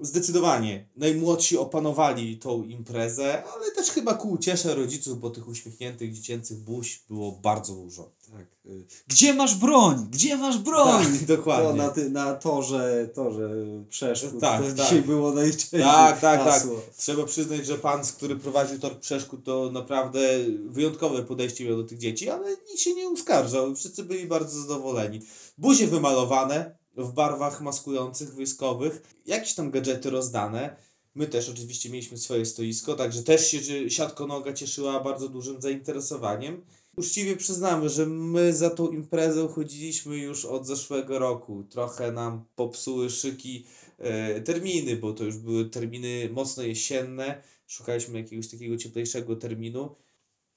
zdecydowanie 0.00 0.88
najmłodsi 0.96 1.58
opanowali 1.58 2.38
tą 2.38 2.62
imprezę, 2.62 3.42
ale 3.54 3.70
też 3.70 3.90
chyba 3.90 4.14
ku 4.14 4.30
uciesze 4.30 4.74
rodziców, 4.74 5.20
bo 5.20 5.30
tych 5.30 5.48
uśmiechniętych 5.48 6.12
dziecięcych 6.12 6.58
buź 6.58 7.02
było 7.08 7.32
bardzo 7.32 7.74
dużo. 7.74 8.10
Tak. 8.32 8.46
y, 8.66 8.84
Gdzie 9.06 9.34
masz 9.34 9.54
broń? 9.54 10.06
Gdzie 10.10 10.36
masz 10.36 10.58
broń? 10.58 11.04
Tak, 11.04 11.24
dokładnie. 11.24 11.70
To 11.70 11.76
na, 11.76 11.88
ty, 11.88 12.10
na 12.10 12.34
torze, 12.34 13.08
torze 13.14 13.50
przeszkód. 13.88 14.40
Tak, 14.40 14.62
to 14.62 14.66
tak. 14.66 14.76
dzisiaj 14.76 15.02
było 15.02 15.32
najczęściej 15.32 15.80
Tak, 15.80 16.20
tak, 16.20 16.40
tak. 16.44 16.52
hasło. 16.52 16.80
Trzeba 16.96 17.24
przyznać, 17.24 17.66
że 17.66 17.78
pan, 17.78 18.02
który 18.18 18.36
prowadził 18.36 18.78
tor 18.78 19.00
przeszkód, 19.00 19.44
to 19.44 19.70
naprawdę 19.72 20.20
wyjątkowe 20.66 21.22
podejście 21.22 21.64
miał 21.64 21.76
do 21.76 21.84
tych 21.84 21.98
dzieci, 21.98 22.30
ale 22.30 22.50
nikt 22.50 22.80
się 22.80 22.94
nie 22.94 23.08
uskarżał. 23.08 23.74
Wszyscy 23.74 24.04
byli 24.04 24.26
bardzo 24.26 24.60
zadowoleni. 24.60 25.20
Buzie 25.58 25.86
wymalowane 25.86 26.83
w 26.96 27.12
barwach 27.12 27.60
maskujących 27.60 28.34
wojskowych, 28.34 29.02
jakieś 29.26 29.54
tam 29.54 29.70
gadżety 29.70 30.10
rozdane. 30.10 30.76
My 31.14 31.26
też 31.26 31.48
oczywiście 31.48 31.90
mieliśmy 31.90 32.18
swoje 32.18 32.46
stoisko, 32.46 32.94
także 32.94 33.22
też 33.22 33.46
się 33.46 33.60
że 33.60 33.90
siatko 33.90 34.26
noga 34.26 34.52
cieszyła 34.52 35.00
bardzo 35.00 35.28
dużym 35.28 35.60
zainteresowaniem. 35.60 36.62
Uczciwie 36.96 37.36
przyznamy, 37.36 37.88
że 37.88 38.06
my 38.06 38.52
za 38.52 38.70
tą 38.70 38.90
imprezę 38.90 39.48
chodziliśmy 39.48 40.16
już 40.16 40.44
od 40.44 40.66
zeszłego 40.66 41.18
roku. 41.18 41.64
Trochę 41.70 42.12
nam 42.12 42.44
popsuły 42.56 43.10
szyki 43.10 43.66
e, 43.98 44.40
terminy, 44.40 44.96
bo 44.96 45.12
to 45.12 45.24
już 45.24 45.36
były 45.36 45.70
terminy 45.70 46.28
mocno 46.32 46.62
jesienne. 46.62 47.42
Szukaliśmy 47.66 48.18
jakiegoś 48.18 48.48
takiego 48.48 48.76
cieplejszego 48.76 49.36
terminu. 49.36 49.94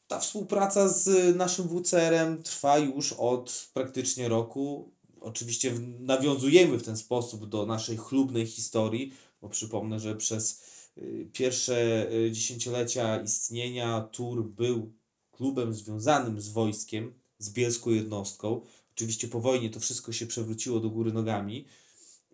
Ta 0.07 0.19
współpraca 0.19 0.87
z 0.87 1.35
naszym 1.35 1.67
WCR-em 1.67 2.43
trwa 2.43 2.77
już 2.77 3.13
od 3.13 3.69
praktycznie 3.73 4.29
roku. 4.29 4.91
Oczywiście 5.27 5.73
nawiązujemy 5.99 6.77
w 6.77 6.83
ten 6.83 6.97
sposób 6.97 7.49
do 7.49 7.65
naszej 7.65 7.97
chlubnej 7.97 8.47
historii, 8.47 9.13
bo 9.41 9.49
przypomnę, 9.49 9.99
że 9.99 10.15
przez 10.15 10.61
y, 10.97 11.29
pierwsze 11.33 12.07
y, 12.13 12.31
dziesięciolecia 12.31 13.21
istnienia 13.21 14.09
Tur 14.11 14.43
był 14.43 14.91
klubem 15.31 15.73
związanym 15.73 16.41
z 16.41 16.49
wojskiem, 16.49 17.13
z 17.39 17.49
bielską 17.49 17.89
jednostką. 17.89 18.61
Oczywiście 18.95 19.27
po 19.27 19.39
wojnie 19.39 19.69
to 19.69 19.79
wszystko 19.79 20.11
się 20.11 20.25
przewróciło 20.25 20.79
do 20.79 20.89
góry 20.89 21.13
nogami. 21.13 21.65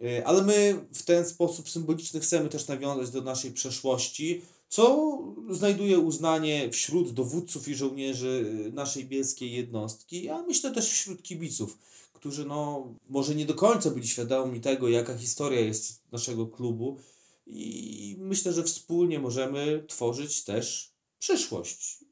Y, 0.01 0.25
Ale 0.25 0.41
my 0.41 0.85
w 0.93 1.03
ten 1.03 1.25
sposób 1.25 1.69
symboliczny 1.69 2.19
chcemy 2.19 2.49
też 2.49 2.67
nawiązać 2.67 3.09
do 3.09 3.21
naszej 3.21 3.51
przeszłości, 3.51 4.41
co 4.69 5.17
znajduje 5.49 5.99
uznanie 5.99 6.69
wśród 6.71 7.13
dowódców 7.13 7.67
i 7.67 7.75
żołnierzy 7.75 8.45
naszej 8.73 9.05
bielskiej 9.05 9.51
jednostki, 9.51 10.29
a 10.29 10.43
myślę 10.43 10.71
też 10.71 10.89
wśród 10.89 11.23
kibiców, 11.23 11.77
którzy 12.23 12.45
no, 12.45 12.93
może 13.09 13.35
nie 13.35 13.45
do 13.45 13.53
końca 13.53 13.89
byli 13.89 14.07
świadomi 14.07 14.61
tego, 14.61 14.89
jaka 14.89 15.17
historia 15.17 15.59
jest 15.59 16.11
naszego 16.11 16.47
klubu 16.47 16.99
i 17.45 18.15
myślę, 18.19 18.53
że 18.53 18.63
wspólnie 18.63 19.19
możemy 19.19 19.85
tworzyć 19.87 20.43
też 20.43 20.93
przyszłość. 21.19 22.05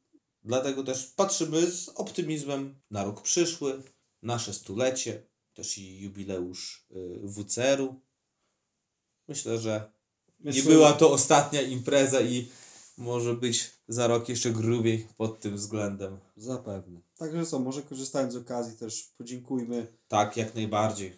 Dlatego 0.44 0.84
też 0.84 1.06
patrzymy 1.06 1.72
z 1.72 1.90
optymizmem 1.90 2.76
na 2.90 3.04
rok 3.04 3.22
przyszły, 3.22 3.84
nasze 4.22 4.54
stulecie, 4.54 5.24
też 5.54 5.78
i 5.78 6.00
jubileusz 6.00 6.86
y, 6.92 7.20
WCR-u. 7.28 8.02
Myślę, 9.28 9.60
że 9.60 9.92
nie 10.40 10.64
była 10.64 10.94
to 10.94 11.12
ostatnia 11.12 11.62
impreza 11.62 12.22
i 12.22 12.48
może 12.98 13.34
być 13.34 13.72
za 13.88 14.08
rok 14.08 14.30
jeszcze 14.30 14.52
grubiej 14.52 15.08
pod 15.18 15.40
tym 15.40 15.56
względem. 15.56 16.20
Zapewne. 16.36 17.00
Także 17.22 17.46
co, 17.46 17.60
może 17.60 17.82
korzystając 17.82 18.34
z 18.34 18.36
okazji 18.36 18.78
też 18.78 19.04
podziękujmy 19.18 19.88
Tak, 20.08 20.38
jak 20.38 20.56
najbardziej. 20.56 21.18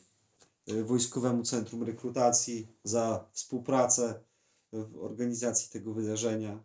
y, 0.70 0.84
Wojskowemu 0.84 1.44
Centrum 1.44 1.84
Rekrutacji 1.84 2.68
za 2.84 3.26
współpracę 3.32 4.20
w 4.74 4.98
organizacji 5.04 5.70
tego 5.70 5.94
wydarzenia. 5.94 6.64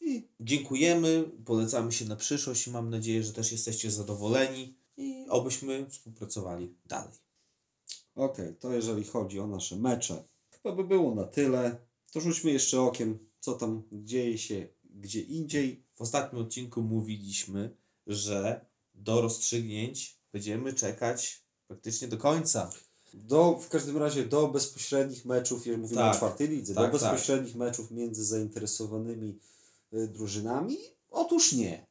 I 0.00 0.28
Dziękujemy, 0.40 1.24
polecamy 1.44 1.92
się 1.92 2.04
na 2.04 2.16
przyszłość 2.16 2.66
i 2.66 2.70
mam 2.70 2.90
nadzieję, 2.90 3.22
że 3.22 3.32
też 3.32 3.52
jesteście 3.52 3.90
zadowoleni 3.90 4.74
i 4.96 5.26
obyśmy 5.28 5.86
współpracowali 5.90 6.74
dalej. 6.86 7.14
okej, 8.14 8.54
to 8.56 8.72
jeżeli 8.72 9.04
chodzi 9.04 9.40
o 9.40 9.46
nasze 9.46 9.76
mecze, 9.76 10.24
chyba 10.50 10.76
by 10.76 10.84
było 10.84 11.14
na 11.14 11.24
tyle. 11.24 11.76
To 12.12 12.20
rzućmy 12.20 12.50
jeszcze 12.50 12.80
okiem, 12.80 13.18
co 13.40 13.52
tam 13.54 13.82
dzieje 13.92 14.38
się 14.38 14.68
gdzie 14.94 15.20
indziej. 15.20 15.84
W 15.94 16.00
ostatnim 16.02 16.42
odcinku 16.42 16.82
mówiliśmy, 16.82 17.76
że 18.06 18.66
do 18.94 19.20
rozstrzygnięć 19.20 20.18
będziemy 20.32 20.72
czekać 20.72 21.42
praktycznie 21.68 22.08
do 22.08 22.16
końca. 22.18 22.70
Do, 23.14 23.58
w 23.58 23.68
każdym 23.68 23.96
razie 23.96 24.24
do 24.26 24.48
bezpośrednich 24.48 25.24
meczów, 25.24 25.66
jeżeli 25.66 25.82
mówimy 25.82 26.00
Tak. 26.00 26.14
o 26.14 26.16
czwartej 26.16 26.48
lidze, 26.48 26.74
Tak, 26.74 26.92
do 26.92 26.98
tak. 26.98 27.10
bezpośrednich 27.10 27.56
meczów 27.56 27.90
między 27.90 28.24
zainteresowanymi 28.24 29.38
y, 29.94 30.08
drużynami? 30.08 30.78
Otóż 31.10 31.52
nie. 31.52 31.86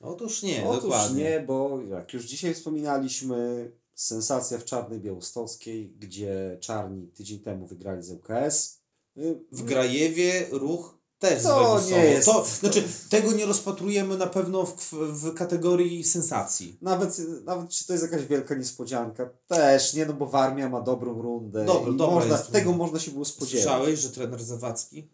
Otóż 0.00 0.42
nie, 0.42 0.68
Otóż 0.68 0.82
dokładnie. 0.82 1.24
nie, 1.24 1.40
bo 1.40 1.80
jak 1.88 2.12
już 2.12 2.24
dzisiaj 2.24 2.54
wspominaliśmy, 2.54 3.70
sensacja 3.94 4.58
w 4.58 4.64
Czarnej 4.64 5.00
Białostockiej, 5.00 5.88
gdzie 5.98 6.58
Czarni 6.60 7.08
tydzień 7.08 7.38
temu 7.40 7.66
wygrali 7.66 8.02
z 8.02 8.10
ŁKS. 8.10 8.80
Y, 9.16 9.40
W 9.52 9.62
Grajewie 9.64 10.46
ruch 10.50 10.98
też 11.22 11.42
To 11.42 11.78
zremisował. 11.80 12.04
nie 12.04 12.04
jest- 12.10 12.26
To, 12.26 12.44
znaczy, 12.60 12.82
tego 13.08 13.32
nie 13.32 13.46
rozpatrujemy 13.46 14.16
na 14.18 14.26
pewno 14.26 14.66
w, 14.66 14.92
w 14.92 15.34
kategorii 15.34 16.04
sensacji. 16.04 16.78
Nawet, 16.80 17.18
nawet 17.44 17.68
czy 17.70 17.86
to 17.86 17.92
jest 17.92 18.04
jakaś 18.04 18.26
wielka 18.26 18.54
niespodzianka? 18.54 19.30
Też 19.48 19.94
nie, 19.94 20.06
no 20.06 20.12
bo 20.12 20.26
Warmia 20.26 20.68
ma 20.68 20.80
dobrą 20.80 21.22
rundę. 21.22 21.64
Dobra, 21.64 21.92
i 21.92 21.96
dobra 21.96 22.14
można, 22.16 22.38
tego 22.38 22.64
runda. 22.70 22.78
można 22.84 22.98
się 22.98 23.10
było 23.10 23.24
spodziewać. 23.24 23.62
Słyszałeś, 23.64 23.98
że 24.00 24.10
trener 24.10 24.44
Zawadzki 24.44 25.08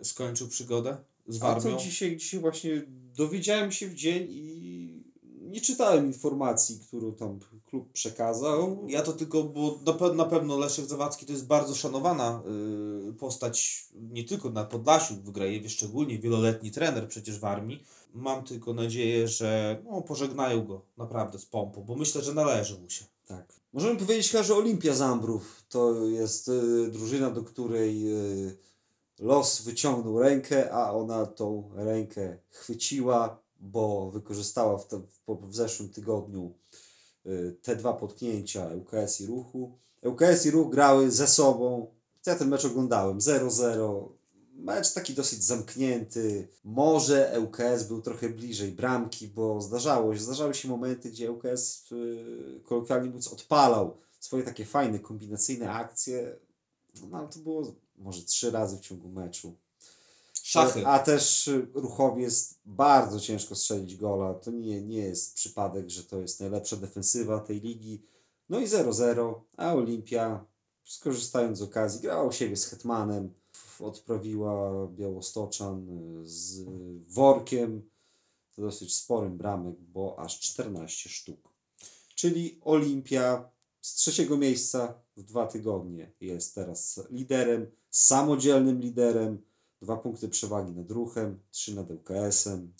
y, 0.00 0.04
skończył 0.04 0.48
przygodę 0.48 0.96
z 1.28 1.36
A 1.36 1.40
Warmią? 1.54 1.70
to 1.76 1.76
dzisiaj, 1.82 2.16
dzisiaj 2.16 2.40
właśnie 2.40 2.82
dowiedziałem 3.16 3.72
się 3.72 3.88
w 3.88 3.94
dzień 3.94 4.26
i 4.30 4.79
nie 5.50 5.60
czytałem 5.60 6.06
informacji, 6.06 6.80
którą 6.86 7.12
tam 7.12 7.38
klub 7.66 7.92
przekazał. 7.92 8.84
Ja 8.88 9.02
to 9.02 9.12
tylko, 9.12 9.44
bo 9.44 9.78
na, 9.86 9.92
pe- 9.92 10.14
na 10.14 10.24
pewno 10.24 10.58
Leszek 10.58 10.84
Zawadzki 10.86 11.26
to 11.26 11.32
jest 11.32 11.46
bardzo 11.46 11.74
szanowana 11.74 12.42
y, 13.08 13.12
postać, 13.12 13.86
nie 13.94 14.24
tylko 14.24 14.50
na 14.50 14.64
Podlasiu, 14.64 15.14
w 15.14 15.30
Grajewie 15.30 15.68
szczególnie, 15.68 16.18
wieloletni 16.18 16.70
trener 16.70 17.08
przecież 17.08 17.38
w 17.38 17.44
armii. 17.44 17.84
Mam 18.14 18.44
tylko 18.44 18.74
nadzieję, 18.74 19.28
że 19.28 19.82
no, 19.84 20.02
pożegnają 20.02 20.64
go 20.64 20.82
naprawdę 20.96 21.38
z 21.38 21.46
pompą, 21.46 21.82
bo 21.84 21.96
myślę, 21.96 22.22
że 22.22 22.34
należy 22.34 22.78
mu 22.78 22.90
się. 22.90 23.04
Tak. 23.26 23.52
Możemy 23.72 23.96
powiedzieć 23.96 24.30
chyba, 24.30 24.42
że 24.42 24.54
Olimpia 24.54 24.94
Zambrów 24.94 25.64
to 25.68 26.04
jest 26.04 26.48
y, 26.48 26.90
drużyna, 26.90 27.30
do 27.30 27.42
której 27.42 28.12
y, 28.46 28.56
los 29.18 29.62
wyciągnął 29.62 30.18
rękę, 30.18 30.72
a 30.72 30.92
ona 30.92 31.26
tą 31.26 31.70
rękę 31.74 32.38
chwyciła, 32.50 33.39
bo 33.60 34.10
wykorzystała 34.10 34.78
w, 34.78 34.88
te, 34.88 35.00
w, 35.28 35.54
zeszłym 35.54 35.88
tygodniu 35.88 36.54
y, 37.26 37.56
te 37.62 37.76
dwa 37.76 37.92
potknięcia 37.92 38.70
ŁKS 38.74 39.20
i 39.20 39.26
Ruchu. 39.26 39.78
ŁKS 40.02 40.46
i 40.46 40.50
Ruch 40.50 40.70
grały 40.70 41.10
ze 41.10 41.26
sobą. 41.26 41.86
Ja 42.26 42.34
ten 42.34 42.48
mecz 42.48 42.64
oglądałem 42.64 43.18
0-0. 43.18 44.08
Mecz 44.54 44.92
taki 44.92 45.14
dosyć 45.14 45.44
zamknięty. 45.44 46.48
Może 46.64 47.40
ŁKS 47.40 47.84
był 47.88 48.02
trochę 48.02 48.28
bliżej 48.28 48.72
bramki, 48.72 49.28
bo 49.28 49.60
zdarzało 49.60 50.14
się, 50.14 50.20
zdarzały 50.20 50.54
się 50.54 50.68
momenty, 50.68 51.10
gdzie 51.10 51.32
ŁKS 51.32 51.90
yy, 51.90 52.60
kolokwialnie 52.64 53.06
mówiąc 53.06 53.28
odpalał 53.28 53.96
swoje 54.20 54.42
takie 54.42 54.64
fajne, 54.64 54.98
kombinacyjne 54.98 55.72
akcje. 55.72 56.36
No 57.10 57.18
ale 57.18 57.28
to 57.28 57.38
było 57.38 57.74
może 57.96 58.22
trzy 58.22 58.50
razy 58.50 58.76
w 58.76 58.80
ciągu 58.80 59.08
meczu. 59.08 59.56
Szachy. 60.50 60.86
A 60.86 60.98
też 60.98 61.50
ruchowi 61.74 62.22
jest 62.22 62.60
bardzo 62.64 63.20
ciężko 63.20 63.54
strzelić 63.54 63.96
gola. 63.96 64.34
To 64.34 64.50
nie, 64.50 64.82
nie 64.82 64.98
jest 64.98 65.34
przypadek, 65.34 65.90
że 65.90 66.04
to 66.04 66.20
jest 66.20 66.40
najlepsza 66.40 66.76
defensywa 66.76 67.40
tej 67.40 67.60
ligi. 67.60 68.02
No 68.48 68.60
i 68.60 68.66
0-0, 68.66 69.34
a 69.56 69.74
Olimpia 69.74 70.44
skorzystając 70.84 71.58
z 71.58 71.62
okazji 71.62 72.00
grała 72.00 72.24
u 72.24 72.32
siebie 72.32 72.56
z 72.56 72.66
Hetmanem, 72.66 73.34
odprawiła 73.80 74.86
Białostoczan 74.88 75.86
z 76.22 76.64
workiem, 77.08 77.90
to 78.56 78.62
dosyć 78.62 78.94
sporym 78.94 79.36
bramek, 79.36 79.74
bo 79.80 80.18
aż 80.18 80.40
14 80.40 81.08
sztuk. 81.08 81.48
Czyli 82.14 82.60
Olimpia 82.64 83.50
z 83.80 83.94
trzeciego 83.94 84.36
miejsca 84.36 84.94
w 85.16 85.22
dwa 85.22 85.46
tygodnie 85.46 86.12
jest 86.20 86.54
teraz 86.54 87.00
liderem, 87.10 87.70
samodzielnym 87.90 88.80
liderem, 88.80 89.49
dwa 89.82 89.96
punkty 89.96 90.28
przewagi 90.28 90.72
nad 90.72 90.90
Ruchem, 90.90 91.38
trzy 91.50 91.74
nad 91.74 91.90
ŁKS-em. 91.90 92.72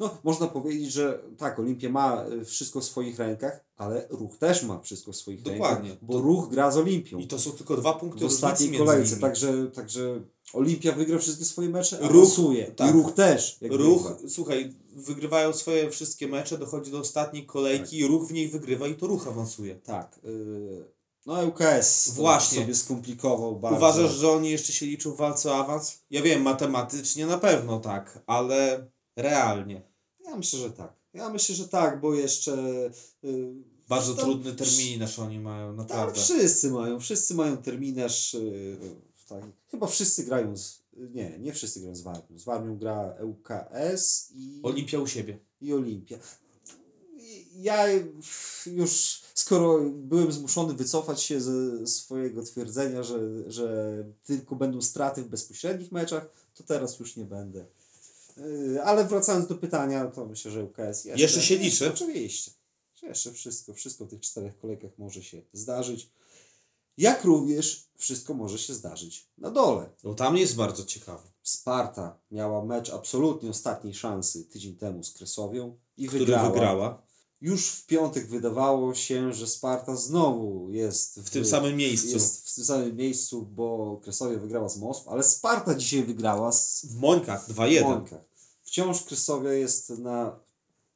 No, 0.00 0.18
można 0.24 0.46
powiedzieć, 0.46 0.92
że 0.92 1.22
tak, 1.38 1.58
Olimpia 1.58 1.88
ma 1.88 2.24
y, 2.32 2.44
wszystko 2.44 2.80
w 2.80 2.84
swoich 2.84 3.18
rękach, 3.18 3.64
ale 3.76 4.06
Ruch 4.10 4.38
też 4.38 4.62
ma 4.62 4.80
wszystko 4.80 5.12
w 5.12 5.16
swoich 5.16 5.42
Dokładnie. 5.42 5.88
rękach, 5.88 6.08
bo 6.08 6.20
Ruch 6.20 6.48
gra 6.50 6.70
z 6.70 6.76
Olimpią 6.76 7.18
I 7.18 7.26
to 7.26 7.38
są 7.38 7.50
tylko 7.50 7.76
dwa 7.76 7.92
punkty 7.92 8.24
w 8.24 8.26
ostatniej 8.26 8.78
kolejce, 8.78 9.16
także, 9.16 9.66
także 9.66 10.20
Olimpia 10.52 10.92
wygra 10.92 11.18
wszystkie 11.18 11.44
swoje 11.44 11.68
mecze, 11.68 11.98
Ruch, 12.00 12.38
Ruch, 12.38 12.54
tak. 12.76 12.90
i 12.90 12.92
Ruch 12.92 13.12
też. 13.12 13.58
Ruch, 13.62 14.02
wygrywa. 14.02 14.28
słuchaj, 14.28 14.74
wygrywają 14.96 15.52
swoje 15.52 15.90
wszystkie 15.90 16.28
mecze, 16.28 16.58
dochodzi 16.58 16.90
do 16.90 16.98
ostatniej 16.98 17.46
kolejki 17.46 17.98
i 17.98 18.06
ruch 18.06 18.28
w 18.28 18.32
niej 18.32 18.48
wygrywa 18.48 18.86
i 18.86 18.94
to 18.94 19.06
ruch 19.06 19.28
awansuje. 19.28 19.74
Tak. 19.74 20.20
Yy, 20.24 20.97
no 21.28 21.42
ŁKS 21.46 22.08
Właśnie. 22.08 22.60
sobie 22.60 22.74
skomplikował 22.74 23.56
bardzo. 23.56 23.76
Uważasz, 23.76 24.12
że 24.12 24.30
oni 24.30 24.50
jeszcze 24.50 24.72
się 24.72 24.86
liczą 24.86 25.12
w 25.12 25.16
walce 25.16 25.50
o 25.52 25.56
awans? 25.56 25.98
Ja 26.10 26.22
wiem, 26.22 26.42
matematycznie 26.42 27.26
na 27.26 27.38
pewno 27.38 27.80
tak, 27.80 28.22
ale 28.26 28.86
realnie. 29.16 29.82
Ja 30.24 30.36
myślę, 30.36 30.58
że 30.58 30.70
tak. 30.70 30.92
Ja 31.14 31.28
myślę, 31.28 31.54
że 31.54 31.68
tak, 31.68 32.00
bo 32.00 32.14
jeszcze... 32.14 32.52
Yy, 33.22 33.54
Bardzo 33.88 34.14
tam- 34.14 34.24
trudny 34.24 34.52
terminarz 34.54 35.18
oni 35.18 35.38
mają, 35.38 35.68
Tak, 35.68 35.76
naprawdę. 35.76 36.20
wszyscy 36.20 36.70
mają, 36.70 37.00
wszyscy 37.00 37.34
mają 37.34 37.56
terminarz. 37.56 38.34
Yy, 38.34 38.78
tak. 39.28 39.42
Chyba 39.70 39.86
wszyscy 39.86 40.24
grają 40.24 40.56
z... 40.56 40.82
Nie, 40.92 41.38
nie 41.38 41.52
wszyscy 41.52 41.80
grają 41.80 41.96
z 41.96 42.02
Warmią. 42.02 42.38
Z 42.38 42.44
Warmią 42.44 42.76
gra 42.78 43.14
ŁKS 43.22 44.30
i... 44.34 44.60
Olimpia 44.62 44.98
u 44.98 45.06
siebie. 45.06 45.38
i 45.60 45.72
Olimpia. 45.74 46.16
Ja 47.56 47.86
już, 48.66 49.22
skoro 49.38 49.80
byłem 49.90 50.32
zmuszony 50.32 50.74
wycofać 50.74 51.22
się 51.22 51.40
ze 51.40 51.86
swojego 51.86 52.42
twierdzenia, 52.42 53.02
że, 53.02 53.50
że 53.50 53.96
tylko 54.24 54.56
będą 54.56 54.82
straty 54.82 55.22
w 55.22 55.28
bezpośrednich 55.28 55.92
meczach, 55.92 56.28
to 56.54 56.64
teraz 56.64 56.98
już 56.98 57.16
nie 57.16 57.24
będę. 57.24 57.66
Yy, 58.36 58.82
Ale 58.82 59.04
wracając 59.04 59.46
do 59.46 59.54
pytania, 59.54 60.06
to 60.06 60.26
myślę, 60.26 60.50
że 60.50 60.64
UKS 60.64 61.04
jeszcze, 61.04 61.22
Jeszcze 61.22 61.42
się 61.42 61.56
liczy? 61.56 61.88
Oczywiście. 61.88 62.50
Jeszcze 63.02 63.32
wszystko, 63.32 63.74
wszystko 63.74 64.04
w 64.04 64.08
tych 64.08 64.20
czterech 64.20 64.58
kolejkach 64.58 64.90
może 64.98 65.22
się 65.22 65.42
zdarzyć. 65.52 66.10
Jak 66.96 67.24
również 67.24 67.88
wszystko 67.96 68.34
może 68.34 68.58
się 68.58 68.74
zdarzyć 68.74 69.28
na 69.38 69.50
dole. 69.50 69.90
No 70.04 70.14
tam 70.14 70.36
jest 70.36 70.56
bardzo 70.56 70.84
ciekawe. 70.84 71.28
Sparta 71.42 72.18
miała 72.30 72.64
mecz 72.64 72.90
absolutnie 72.90 73.50
ostatniej 73.50 73.94
szansy 73.94 74.44
tydzień 74.44 74.76
temu 74.76 75.04
z 75.04 75.12
Kresowią 75.12 75.76
i 75.96 76.06
Który 76.06 76.18
wygrała. 76.18 76.50
wygrała 76.50 77.07
Już 77.40 77.68
w 77.70 77.86
piątek 77.86 78.26
wydawało 78.26 78.94
się, 78.94 79.32
że 79.32 79.46
Sparta 79.46 79.96
znowu 79.96 80.70
jest 80.70 81.20
w 81.20 81.30
tym 81.30 81.44
samym 81.44 81.76
miejscu. 81.76 82.08
jest 82.08 82.48
w 82.48 82.54
tym 82.54 82.64
samym 82.64 82.96
miejscu, 82.96 83.42
bo 83.42 84.00
Kresowie 84.02 84.38
wygrała 84.38 84.68
z 84.68 84.78
Moskwy, 84.78 85.10
ale 85.10 85.22
Sparta 85.22 85.74
dzisiaj 85.74 86.02
wygrała 86.02 86.52
z 86.52 86.86
W 86.86 87.00
Mońkach 87.00 87.48
2-1. 87.48 87.82
Mońkach. 87.82 88.24
Wciąż 88.62 89.02
Kresowia 89.02 89.52
jest 89.52 89.90
na 89.90 90.40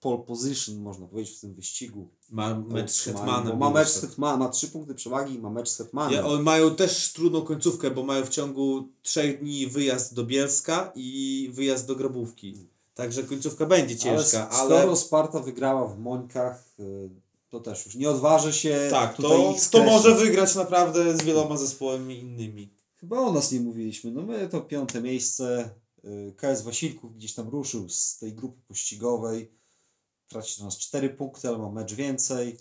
pole 0.01 0.19
position, 0.19 0.77
można 0.77 1.07
powiedzieć, 1.07 1.37
w 1.37 1.41
tym 1.41 1.55
wyścigu. 1.55 2.09
Ma 2.31 2.59
mecz 2.59 2.91
z 2.91 3.01
Hetmanem. 3.01 3.59
Ma 3.59 3.71
mecz 3.71 3.89
z. 3.89 4.01
Hetmanem, 4.01 4.39
ma 4.39 4.49
trzy 4.49 4.69
punkty 4.69 4.95
przewagi 4.95 5.35
i 5.35 5.39
ma 5.39 5.51
mecz 5.51 5.69
z 5.71 5.77
Hetmanem. 5.77 6.13
Ja, 6.13 6.27
oni 6.27 6.43
mają 6.43 6.77
też 6.77 7.13
trudną 7.13 7.43
końcówkę, 7.43 7.91
bo 7.91 8.03
mają 8.03 8.25
w 8.25 8.29
ciągu 8.29 8.89
trzech 9.03 9.41
dni 9.41 9.67
wyjazd 9.67 10.15
do 10.15 10.25
Bielska 10.25 10.93
i 10.95 11.51
wyjazd 11.53 11.87
do 11.87 11.97
Grabówki. 11.97 12.72
Także 12.95 13.23
końcówka 13.23 13.67
będzie 13.67 13.97
ciężka, 13.97 14.49
ale 14.49 14.61
ale, 14.61 14.81
skoro 14.81 14.97
Sparta 14.97 15.41
wygrała 15.41 15.87
w 15.87 15.99
Mońkach, 15.99 16.75
y, 16.81 17.11
to 17.49 17.61
też 17.61 17.87
już 17.87 17.95
nie 17.95 18.11
odważy 18.11 18.53
się 18.53 18.89
tak, 18.91 19.17
tutaj 19.17 19.39
to, 19.71 19.79
to 19.79 19.85
może 19.85 20.15
wygrać 20.15 20.55
naprawdę 20.55 21.17
z 21.17 21.23
wieloma 21.23 21.57
zespołami 21.57 22.19
innymi. 22.19 22.75
Chyba 22.97 23.19
o 23.19 23.33
nas 23.33 23.53
nie 23.53 23.61
mówiliśmy. 23.61 24.11
No 24.11 24.23
my 24.23 24.49
to 24.49 24.61
piąte 24.61 25.01
miejsce. 25.01 25.71
y, 26.05 26.35
KS 26.37 26.63
Wasilków 26.63 27.17
gdzieś 27.17 27.35
tam 27.35 27.49
ruszył 27.49 27.89
z 27.89 28.19
tej 28.19 28.35
grupy 28.35 28.61
pościgowej. 28.69 29.53
Traci 30.29 30.59
do 30.59 30.65
nas 30.65 30.79
cztery 30.79 31.11
punkty, 31.11 31.49
ale 31.49 31.59
ma 31.59 31.71
mecz 31.71 31.95
więcej. 31.95 32.59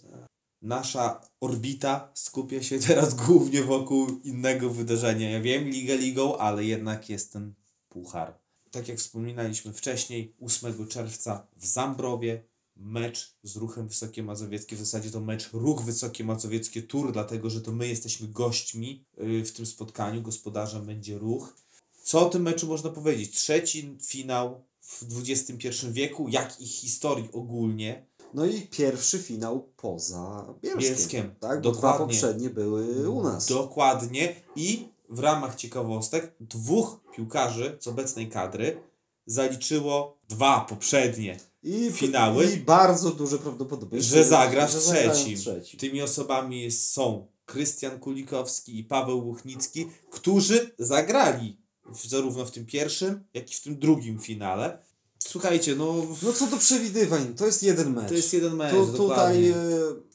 Nasza 0.62 1.22
orbita 1.40 2.12
skupia 2.14 2.64
się 2.64 2.80
teraz 2.88 3.14
głównie 3.14 3.64
wokół 3.64 4.08
innego 4.24 4.70
wydarzenia. 4.70 5.30
Ja 5.30 5.42
wiem, 5.42 5.64
Liga 5.64 5.96
Ligą, 5.96 6.38
ale 6.38 6.66
jednak 6.66 7.10
jest 7.10 7.34
ten 7.34 7.54
puchar. 7.90 8.41
Tak 8.72 8.88
jak 8.88 8.98
wspominaliśmy 8.98 9.74
wcześniej, 9.74 10.36
8 10.42 10.88
czerwca 10.88 11.48
w 11.58 11.66
Zambrowie 11.66 12.44
mecz 12.76 13.36
z 13.44 13.56
Ruchem 13.56 13.88
Wysokie 13.88 14.24
Mazowieckie. 14.24 14.76
W 14.76 14.80
zasadzie 14.80 15.12
to 15.12 15.20
mecz 15.20 15.50
Ruch 15.54 15.82
Wysokie 15.84 16.24
Mazowieckie 16.24 16.82
Tour, 16.84 17.14
dlatego 17.14 17.50
że 17.50 17.62
to 17.62 17.72
my 17.72 17.88
jesteśmy 17.88 18.28
gośćmi 18.28 19.06
yy, 19.18 19.46
w 19.46 19.52
tym 19.52 19.66
spotkaniu. 19.66 20.22
Gospodarzem 20.22 20.86
będzie 20.86 21.18
Ruch. 21.18 21.56
Co 22.04 22.28
o 22.28 22.30
tym 22.30 22.42
meczu 22.42 22.68
można 22.68 22.90
powiedzieć? 22.90 23.32
Trzeci 23.32 23.98
finał 24.02 24.64
w 24.82 25.04
XXI 25.30 25.68
wieku, 25.92 26.28
jak 26.30 26.62
i 26.62 26.68
historii 26.68 27.30
ogólnie. 27.34 28.06
No 28.34 28.46
i 28.46 28.62
pierwszy 28.62 29.20
finał 29.20 29.70
poza 29.78 30.46
Bielskiem. 30.64 30.80
Bielskiem, 30.82 31.36
Tak? 31.40 31.62
Bo 31.62 31.72
dwa 31.72 31.82
dokładnie. 31.82 32.06
poprzednie 32.08 32.50
były 32.50 33.10
u 33.10 33.24
nas. 33.24 33.48
Dokładnie. 33.48 34.36
I 34.56 34.88
w 35.10 35.20
ramach 35.20 35.56
ciekawostek 35.56 36.36
dwóch 36.40 37.01
piłkarzy 37.16 37.78
z 37.80 37.88
obecnej 37.88 38.30
kadry 38.30 38.78
zaliczyło 39.26 40.18
dwa 40.30 40.66
poprzednie. 40.70 41.40
I, 41.64 41.92
finały. 41.92 42.46
I 42.46 42.58
bardzo 42.58 43.12
duże 43.12 43.38
prawdopodobieństwo, 43.40 44.16
Że 44.16 44.24
zagra 44.24 44.68
w 44.68 44.76
trzecim. 44.76 45.38
trzecim. 45.38 45.80
Tymi 45.80 46.02
osobami 46.02 46.72
są 46.72 47.28
Krystian 47.46 48.00
Kulikowski 48.00 48.80
i 48.80 48.84
Paweł 48.84 49.28
Łuchnicki, 49.28 49.88
którzy 50.12 50.72
zagrali 50.80 51.58
w, 51.94 52.08
zarówno 52.10 52.46
w 52.46 52.52
tym 52.52 52.66
pierwszym, 52.66 53.24
jak 53.34 53.52
i 53.52 53.56
w 53.56 53.62
tym 53.62 53.80
drugim 53.80 54.20
finale. 54.20 54.78
Słuchajcie, 55.20 55.76
no 55.76 55.96
No 56.24 56.34
co 56.34 56.48
do 56.48 56.58
przewidywań, 56.58 57.34
to 57.36 57.46
jest 57.46 57.64
jeden 57.64 57.94
mecz. 57.94 58.08
to 58.08 58.14
jest 58.14 58.34
jeden 58.34 58.56
mecz. 58.56 58.72
Tu, 58.72 58.88
tutaj 58.94 59.50
e, 59.50 59.56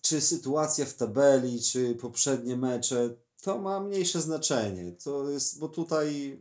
czy 0.03 0.21
sytuacja 0.21 0.87
w 0.87 0.95
tabeli, 0.95 1.63
czy 1.63 1.95
poprzednie 1.95 2.57
mecze, 2.57 3.11
to 3.43 3.59
ma 3.59 3.81
mniejsze 3.81 4.21
znaczenie. 4.23 4.93
To 5.05 5.31
jest, 5.31 5.59
bo 5.59 5.69
tutaj 5.69 6.39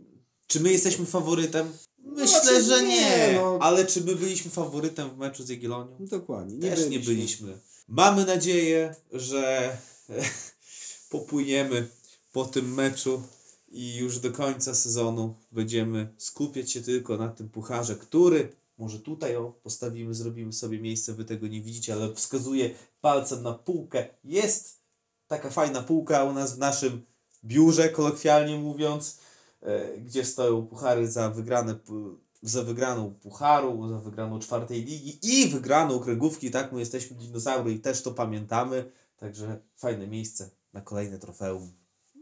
Czy 0.48 0.60
my 0.60 0.72
jesteśmy 0.72 1.06
faworytem? 1.06 1.72
Myślę, 1.98 2.42
znaczy 2.42 2.64
że 2.64 2.84
nie, 2.84 2.88
nie. 2.88 3.34
no. 3.36 3.60
Ale 3.62 3.86
czy 3.86 4.02
my 4.02 4.16
byliśmy 4.16 4.52
faworytem 4.52 5.10
w 5.10 5.18
meczu 5.18 5.44
z 5.44 5.50
Jagiellonią? 5.50 5.98
dokładnie 6.00 6.58
nie 6.58 6.70
Też 6.76 6.90
nie 6.90 7.00
byliśmy. 7.00 7.60
Mamy 7.88 8.26
nadzieję, 8.26 8.96
że 9.12 9.78
popłyniemy 11.10 11.88
po 12.34 12.46
tym 12.46 12.74
meczu 12.74 13.22
i 13.68 13.96
już 13.96 14.20
do 14.20 14.32
końca 14.32 14.76
sezonu 14.76 15.36
będziemy 15.52 16.14
skupiać 16.18 16.72
się 16.72 16.82
tylko 16.82 17.18
na 17.18 17.28
tym 17.30 17.50
pucharze, 17.50 17.96
który 17.96 18.52
może 18.78 19.00
tutaj 19.00 19.36
o, 19.36 19.52
postawimy, 19.64 20.14
zrobimy 20.14 20.54
sobie 20.54 20.80
miejsce, 20.80 21.14
wy 21.14 21.26
tego 21.26 21.48
nie 21.48 21.62
widzicie, 21.62 21.94
ale 21.94 22.14
wskazuję 22.14 22.70
palcem 23.02 23.44
na 23.44 23.54
półkę. 23.54 24.08
Jest 24.24 24.80
taka 25.28 25.50
fajna 25.50 25.82
półka 25.82 26.24
u 26.24 26.34
nas 26.34 26.56
w 26.56 26.58
naszym 26.58 27.06
biurze, 27.44 27.90
kolokwialnie 27.90 28.58
mówiąc, 28.58 29.20
gdzie 30.06 30.26
stoją 30.26 30.68
puchary 30.68 31.12
za 31.12 31.30
wygrane 31.30 31.76
za 32.42 32.64
wygraną 32.64 33.14
pucharu, 33.14 33.90
za 33.90 33.98
wygraną 34.00 34.40
czwartej 34.40 34.84
ligi 34.84 35.20
i 35.24 35.48
wygraną 35.48 36.00
kręgówki, 36.00 36.52
tak, 36.52 36.72
my 36.72 36.80
jesteśmy 36.80 37.18
dinozaury 37.18 37.74
i 37.74 37.80
też 37.80 38.02
to 38.02 38.12
pamiętamy. 38.12 38.92
Także 39.18 39.60
fajne 39.76 40.08
miejsce 40.08 40.50
na 40.74 40.82
kolejne 40.82 41.20
trofeum. 41.20 41.72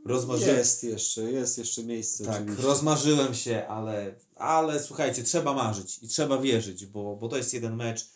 Rozmarzyłem, 0.06 0.58
Jest 0.58 0.84
jeszcze, 0.84 1.22
jest 1.32 1.58
jeszcze 1.58 1.84
miejsce. 1.84 2.26
tak, 2.26 2.36
oczywiście. 2.36 2.64
rozmarzyłem 2.64 3.34
się, 3.34 3.68
ale, 3.68 4.16
ale 4.36 4.80
słuchajcie, 4.80 5.24
trzeba 5.24 5.54
marzyć 5.54 6.00
i 6.04 6.08
trzeba 6.08 6.38
wierzyć, 6.38 6.86
bo, 6.86 7.16
bo 7.16 7.28
to 7.28 7.38
jest 7.38 7.54
jeden 7.54 7.76
mecz 7.76 8.10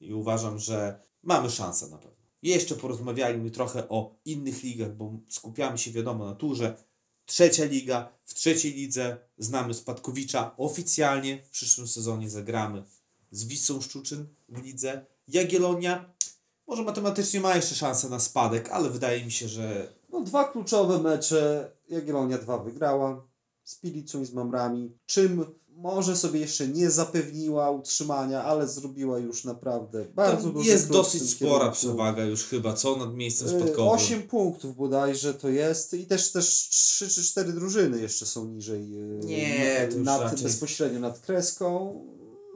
i 0.00 0.12
uważam, 0.14 0.58
że 0.58 1.00
mamy 1.22 1.50
szansę 1.50 1.88
na 1.88 1.96
pewno. 1.96 2.18
Jeszcze 2.42 2.74
porozmawiajmy 2.74 3.50
trochę 3.50 3.88
o 3.88 4.14
innych 4.24 4.62
ligach, 4.62 4.96
bo 4.96 5.12
skupiamy 5.28 5.78
się 5.78 5.90
wiadomo 5.90 6.26
na 6.26 6.34
turze. 6.34 6.76
Trzecia 7.28 7.64
liga, 7.64 8.08
w 8.24 8.34
trzeciej 8.34 8.72
lidze 8.74 9.16
znamy 9.38 9.74
Spadkowicza. 9.74 10.54
Oficjalnie 10.56 11.42
w 11.42 11.50
przyszłym 11.50 11.88
sezonie 11.88 12.30
zagramy 12.30 12.84
z 13.30 13.44
Wisłą 13.44 13.80
Szczuczyn 13.80 14.26
w 14.48 14.62
lidze. 14.62 15.06
Jagiellonia 15.28 16.14
może 16.66 16.82
matematycznie 16.82 17.40
ma 17.40 17.56
jeszcze 17.56 17.74
szansę 17.74 18.08
na 18.08 18.20
spadek, 18.20 18.70
ale 18.70 18.90
wydaje 18.90 19.24
mi 19.24 19.32
się, 19.32 19.48
że 19.48 19.92
No, 20.10 20.20
dwa 20.20 20.44
kluczowe 20.44 20.98
mecze. 20.98 21.72
Jagiellonia 21.88 22.38
dwa 22.38 22.58
wygrała 22.58 23.26
z 23.68 23.74
Pilicą 23.80 24.20
i 24.20 24.26
z 24.26 24.32
Mamrami. 24.32 24.92
Czym 25.06 25.44
może 25.76 26.16
sobie 26.16 26.40
jeszcze 26.40 26.68
nie 26.68 26.90
zapewniła 26.90 27.70
utrzymania, 27.70 28.44
ale 28.44 28.68
zrobiła 28.68 29.18
już 29.18 29.44
naprawdę 29.44 30.04
bardzo 30.14 30.50
duży 30.50 30.68
jest 30.70 30.88
dosyć 30.90 31.30
spora 31.30 31.70
przewaga 31.70 32.24
już 32.24 32.44
chyba, 32.44 32.72
co 32.72 32.96
nad 32.96 33.14
miejscem 33.14 33.48
Y, 33.48 33.50
spadkowym. 33.50 33.88
Osiem 33.88 34.22
punktów 34.22 34.76
bodajże 34.76 35.34
to 35.34 35.48
jest 35.48 35.94
i 35.94 36.06
też 36.06 36.32
też 36.32 36.68
trzy 36.70 37.08
czy 37.08 37.22
cztery 37.24 37.52
drużyny 37.52 38.00
jeszcze 38.00 38.26
są 38.26 38.44
niżej. 38.46 38.94
y, 38.96 39.20
Nie, 39.24 39.88
nad, 39.96 40.20
raczej- 40.20 40.42
bezpośrednio 40.42 41.00
nad 41.00 41.20
kreską. 41.20 42.00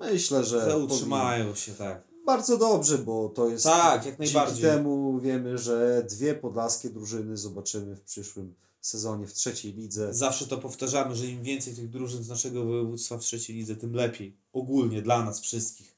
Myślę, 0.00 0.44
że 0.44 0.70
Że 0.70 0.78
utrzymają 0.78 1.54
się, 1.54 1.72
tak. 1.72 2.04
Bardzo 2.26 2.58
dobrze, 2.58 2.98
bo 2.98 3.28
to 3.28 3.48
jest. 3.48 3.64
Tak, 3.64 4.06
jak 4.06 4.18
Dzięki 4.18 4.34
najbardziej. 4.34 4.62
temu 4.64 5.20
wiemy, 5.20 5.58
że 5.58 6.06
dwie 6.10 6.34
podlaskie 6.34 6.90
drużyny 6.90 7.36
zobaczymy 7.36 7.96
w 7.96 8.02
przyszłym 8.02 8.54
sezonie 8.82 9.26
w 9.26 9.32
trzeciej 9.32 9.72
lidze. 9.72 10.14
Zawsze 10.14 10.46
to 10.46 10.58
powtarzamy, 10.58 11.16
że 11.16 11.26
im 11.26 11.42
więcej 11.42 11.74
tych 11.74 11.90
drużyn 11.90 12.22
z 12.22 12.28
naszego 12.28 12.64
województwa 12.64 13.18
w 13.18 13.20
trzeciej 13.20 13.56
lidze, 13.56 13.76
tym 13.76 13.94
lepiej. 13.94 14.36
Ogólnie 14.52 15.02
dla 15.02 15.24
nas 15.24 15.40
wszystkich. 15.40 15.96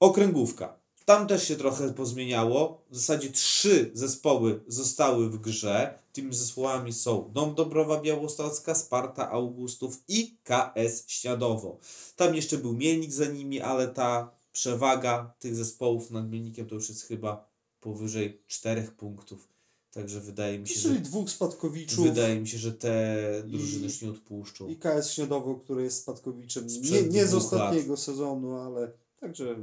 Okręgówka. 0.00 0.84
Tam 1.04 1.26
też 1.26 1.48
się 1.48 1.56
trochę 1.56 1.94
pozmieniało. 1.94 2.84
W 2.90 2.96
zasadzie 2.96 3.30
trzy 3.30 3.90
zespoły 3.94 4.60
zostały 4.66 5.30
w 5.30 5.38
grze. 5.38 5.98
Tymi 6.12 6.34
zespołami 6.34 6.92
są 6.92 7.30
Dom 7.32 7.54
Dobrowa 7.54 8.00
Białostocka, 8.00 8.74
Sparta 8.74 9.30
Augustów 9.30 10.02
i 10.08 10.36
KS 10.44 11.04
Śniadowo. 11.06 11.78
Tam 12.16 12.34
jeszcze 12.34 12.58
był 12.58 12.72
Mielnik 12.72 13.12
za 13.12 13.26
nimi, 13.26 13.60
ale 13.60 13.88
ta 13.88 14.30
przewaga 14.52 15.34
tych 15.38 15.56
zespołów 15.56 16.10
nad 16.10 16.30
Mielnikiem 16.30 16.66
to 16.68 16.74
już 16.74 16.88
jest 16.88 17.02
chyba 17.02 17.48
powyżej 17.80 18.42
czterech 18.46 18.96
punktów. 18.96 19.53
Także 19.94 20.20
wydaje 20.20 20.58
mi 20.58 20.68
się, 20.68 20.80
Czyli 20.80 20.94
że, 20.94 21.00
dwóch 21.00 21.30
spadkowiczów 21.30 22.04
wydaje 22.04 22.40
mi 22.40 22.48
się, 22.48 22.58
że 22.58 22.72
te 22.72 23.16
drużyny 23.46 23.84
już 23.84 24.02
nie 24.02 24.10
odpuszczą. 24.10 24.68
i 24.68 24.76
KS 24.76 25.10
Śniadowo, 25.10 25.54
który 25.54 25.82
jest 25.82 26.02
spadkowiczem 26.02 26.66
nie, 26.66 27.02
nie 27.02 27.26
z 27.26 27.34
ostatniego 27.34 27.96
sezonu, 27.96 28.56
ale 28.56 28.92
także 29.20 29.56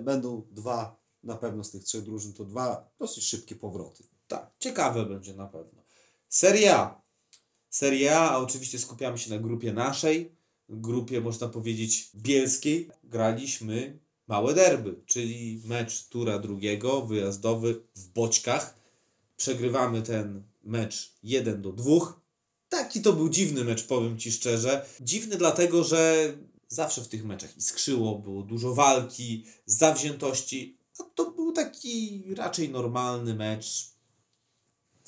będą, 0.00 0.42
dwa 0.50 0.96
na 1.22 1.36
pewno 1.36 1.64
z 1.64 1.70
tych 1.70 1.84
trzech 1.84 2.02
drużyn, 2.02 2.32
to 2.32 2.44
dwa 2.44 2.90
dosyć 2.98 3.24
szybkie 3.24 3.54
powroty. 3.54 4.04
Tak, 4.28 4.50
ciekawe 4.58 5.06
będzie 5.06 5.34
na 5.34 5.46
pewno. 5.46 5.82
Serie 6.28 6.76
A. 6.76 7.02
Serie 7.70 8.18
A, 8.18 8.30
a 8.30 8.38
oczywiście 8.38 8.78
skupiamy 8.78 9.18
się 9.18 9.30
na 9.30 9.38
grupie 9.38 9.72
naszej, 9.72 10.32
grupie 10.68 11.20
można 11.20 11.48
powiedzieć 11.48 12.10
bielskiej. 12.14 12.90
Graliśmy 13.04 13.98
małe 14.26 14.54
derby, 14.54 15.00
czyli 15.06 15.62
mecz 15.64 16.08
tura 16.08 16.38
drugiego, 16.38 17.02
wyjazdowy 17.02 17.82
w 17.96 18.08
Boćkach. 18.08 18.78
Przegrywamy 19.38 20.02
ten 20.02 20.42
mecz 20.64 21.12
1 21.22 21.62
do 21.62 21.72
2. 21.72 22.20
Taki 22.68 23.02
to 23.02 23.12
był 23.12 23.28
dziwny 23.28 23.64
mecz, 23.64 23.84
powiem 23.86 24.18
Ci 24.18 24.32
szczerze. 24.32 24.86
Dziwny 25.00 25.36
dlatego, 25.36 25.84
że 25.84 26.32
zawsze 26.68 27.02
w 27.02 27.08
tych 27.08 27.24
meczach 27.24 27.56
iskrzyło, 27.56 28.18
było 28.18 28.42
dużo 28.42 28.74
walki, 28.74 29.44
zawziętości. 29.66 30.78
A 31.00 31.02
to 31.14 31.30
był 31.30 31.52
taki 31.52 32.24
raczej 32.34 32.68
normalny 32.68 33.34
mecz, 33.34 33.98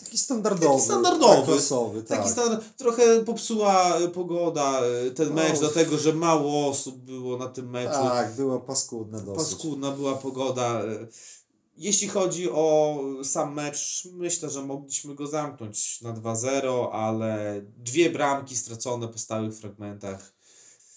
Taki 0.05 0.19
standardowy. 0.19 0.67
Taki 0.67 0.85
standardowy. 0.85 1.53
klasowy, 1.53 2.03
tak. 2.03 2.19
Taki 2.19 2.31
stan, 2.31 2.61
trochę 2.77 3.25
popsuła 3.25 3.99
e, 3.99 4.09
pogoda 4.09 4.81
e, 4.81 5.11
ten 5.11 5.35
mecz, 5.35 5.53
Och. 5.53 5.61
dlatego 5.61 5.99
że 5.99 6.13
mało 6.13 6.69
osób 6.69 6.97
było 6.97 7.37
na 7.37 7.49
tym 7.49 7.71
meczu. 7.71 7.93
Tak, 7.93 8.35
była 8.35 8.61
paskudna 8.61 9.21
dosyć. 9.21 9.49
Paskudna 9.49 9.91
była 9.91 10.15
pogoda. 10.15 10.83
Jeśli 11.83 12.09
chodzi 12.09 12.51
o 12.51 12.99
sam 13.25 13.55
mecz, 13.55 14.09
myślę, 14.13 14.51
że 14.51 14.63
mogliśmy 14.63 15.15
go 15.15 15.27
zamknąć 15.27 16.01
na 16.01 16.13
2-0, 16.13 16.89
ale 16.93 17.63
dwie 17.77 18.11
bramki 18.11 18.57
stracone 18.57 19.09
po 19.09 19.19
stałych 19.19 19.55
fragmentach. 19.55 20.40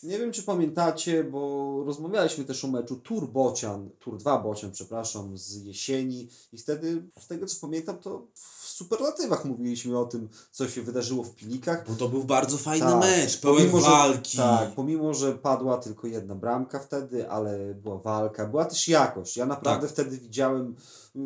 Nie 0.04 0.20
wiem, 0.20 0.32
czy 0.32 0.44
pamiętacie, 0.44 1.24
bo 1.24 1.84
rozmawialiśmy 1.86 2.44
też 2.46 2.66
o 2.66 2.68
meczu 2.68 2.96
Tur 2.96 3.28
Bocian, 3.30 3.90
Tur 4.00 4.18
2 4.18 4.38
Bocian, 4.40 4.72
przepraszam, 4.72 5.38
z 5.38 5.56
jesieni 5.64 6.28
i 6.54 6.58
wtedy, 6.58 7.04
z 7.20 7.28
tego 7.28 7.46
co 7.46 7.58
pamiętam, 7.62 7.98
to 7.98 8.28
w 8.34 8.68
superlatywach 8.68 9.46
mówiliśmy 9.46 10.00
o 10.00 10.06
tym, 10.06 10.30
co 10.52 10.68
się 10.70 10.82
wydarzyło 10.82 11.24
w 11.24 11.36
Pilikach. 11.36 11.88
Bo 11.90 11.96
to 11.96 12.10
był 12.10 12.24
bardzo 12.24 12.58
fajny 12.58 12.86
Tak. 12.86 13.00
mecz, 13.00 13.38
pełen 13.42 13.58
Pomimo, 13.58 13.80
że- 13.82 13.92
walki. 13.92 14.38
Tak, 14.38 14.72
pomimo, 14.76 15.14
że 15.14 15.34
padła 15.34 15.78
tylko 15.78 16.08
jedna 16.08 16.36
bramka 16.36 16.80
wtedy, 16.80 17.30
ale 17.30 17.76
była 17.76 17.98
walka, 17.98 18.46
była 18.48 18.66
też 18.66 18.88
jakość. 18.88 19.38
Ja 19.38 19.46
naprawdę 19.46 19.88
Tak. 19.88 19.94
wtedy 19.94 20.18
widziałem, 20.18 20.76
y, 21.16 21.20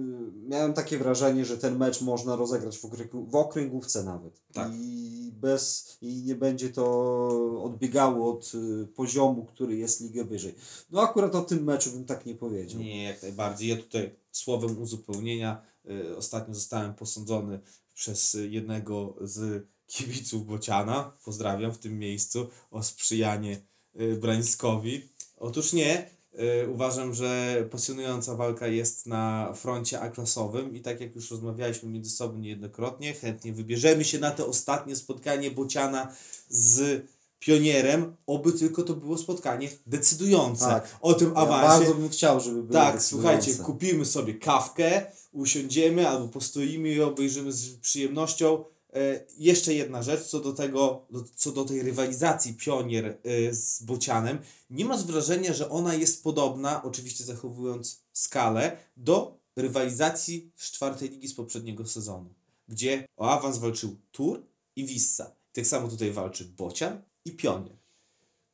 miałem 0.48 0.74
takie 0.74 0.98
wrażenie, 0.98 1.46
że 1.46 1.58
ten 1.58 1.78
mecz 1.78 2.02
można 2.02 2.36
rozegrać 2.36 2.78
w, 2.78 2.86
okręgu, 2.86 3.26
w 3.26 3.36
okręgówce 3.36 4.04
nawet. 4.04 4.42
Tak. 4.54 4.72
I, 4.74 5.27
bez, 5.40 5.98
I 6.02 6.24
nie 6.24 6.36
będzie 6.36 6.70
to 6.70 7.64
odbiegało 7.64 8.34
od 8.34 8.52
y, 8.56 8.88
poziomu, 8.88 9.46
który 9.46 9.78
jest 9.78 10.02
ligę 10.02 10.24
wyżej. 10.24 10.56
No 10.90 11.02
akurat 11.02 11.36
o 11.36 11.42
tym 11.42 11.64
meczu 11.64 11.92
bym 11.92 12.06
tak 12.06 12.26
nie 12.26 12.36
powiedział. 12.36 12.82
Nie, 12.82 13.04
jak 13.04 13.22
najbardziej. 13.22 13.70
Ja 13.70 13.78
tutaj 13.78 14.16
słowem 14.32 14.82
uzupełnienia 14.82 15.62
y, 15.90 16.18
ostatnio 16.18 16.54
zostałem 16.54 16.94
posądzony 16.94 17.60
przez 17.94 18.38
jednego 18.50 19.16
z 19.22 19.68
kibiców 19.88 20.46
Bociana, 20.46 21.18
pozdrawiam 21.26 21.72
w 21.72 21.78
tym 21.78 22.00
miejscu, 22.00 22.48
o 22.72 22.84
sprzyjanie 22.84 23.62
y, 24.02 24.16
Brańskowi. 24.16 25.10
Otóż 25.38 25.74
nie. 25.74 26.17
Y, 26.64 26.70
Uważam, 26.70 27.14
że 27.14 27.58
pasjonująca 27.72 28.36
walka 28.36 28.68
jest 28.68 29.06
na 29.06 29.54
froncie 29.54 30.00
A-klasowym 30.00 30.76
i 30.76 30.82
tak 30.82 31.02
jak 31.02 31.16
już 31.16 31.32
rozmawialiśmy 31.32 31.90
między 31.90 32.10
sobą 32.10 32.38
niejednokrotnie, 32.38 33.14
chętnie 33.14 33.54
wybierzemy 33.54 34.06
się 34.06 34.20
na 34.20 34.32
to 34.32 34.48
ostatnie 34.48 34.96
spotkanie 34.96 35.52
Bociana 35.52 36.14
z 36.50 37.06
Pionierem, 37.40 38.16
oby 38.28 38.54
tylko 38.54 38.84
to 38.84 38.94
było 38.94 39.18
spotkanie 39.18 39.70
decydujące 39.88 40.66
Tak. 40.66 40.98
o 41.02 41.14
tym 41.14 41.28
Ja 41.36 41.36
awansie. 41.36 41.68
bardzo 41.68 41.94
bym 41.96 42.10
chciał, 42.10 42.40
żeby 42.40 42.64
było 42.64 42.74
Tak, 42.80 43.04
słuchajcie, 43.04 43.56
kupimy 43.56 44.06
sobie 44.06 44.34
kawkę, 44.34 45.06
usiądziemy 45.32 46.08
albo 46.10 46.28
postoimy 46.28 46.90
i 46.90 47.02
obejrzymy 47.02 47.52
z 47.52 47.70
przyjemnością. 47.78 48.64
E, 48.98 49.26
jeszcze 49.38 49.74
jedna 49.74 50.04
rzecz 50.04 50.24
co 50.24 50.40
do 50.40 50.54
tego, 50.54 51.08
co 51.36 51.52
do 51.52 51.66
tej 51.66 51.84
rywalizacji 51.84 52.54
Pionier 52.54 53.06
e, 53.06 53.54
z 53.54 53.82
Bocianem. 53.82 54.40
Nie 54.70 54.86
masz 54.86 55.04
wrażenia, 55.04 55.54
że 55.54 55.70
ona 55.70 55.96
jest 55.96 56.24
podobna, 56.24 56.84
oczywiście 56.84 57.24
zachowując 57.24 58.04
skalę, 58.14 58.78
do 58.98 59.40
rywalizacji 59.56 60.52
z 60.56 60.72
czwartej 60.72 61.10
ligi 61.10 61.28
z 61.28 61.36
poprzedniego 61.36 61.88
sezonu, 61.88 62.34
gdzie 62.68 63.08
o 63.18 63.30
awans 63.30 63.58
walczył 63.58 63.96
Tur 64.12 64.44
i 64.76 64.86
Wissa. 64.86 65.36
Tak 65.54 65.68
samo 65.68 65.88
tutaj 65.88 66.12
walczy 66.12 66.46
Bocian 66.46 67.02
i 67.26 67.32
Pionier. 67.32 67.78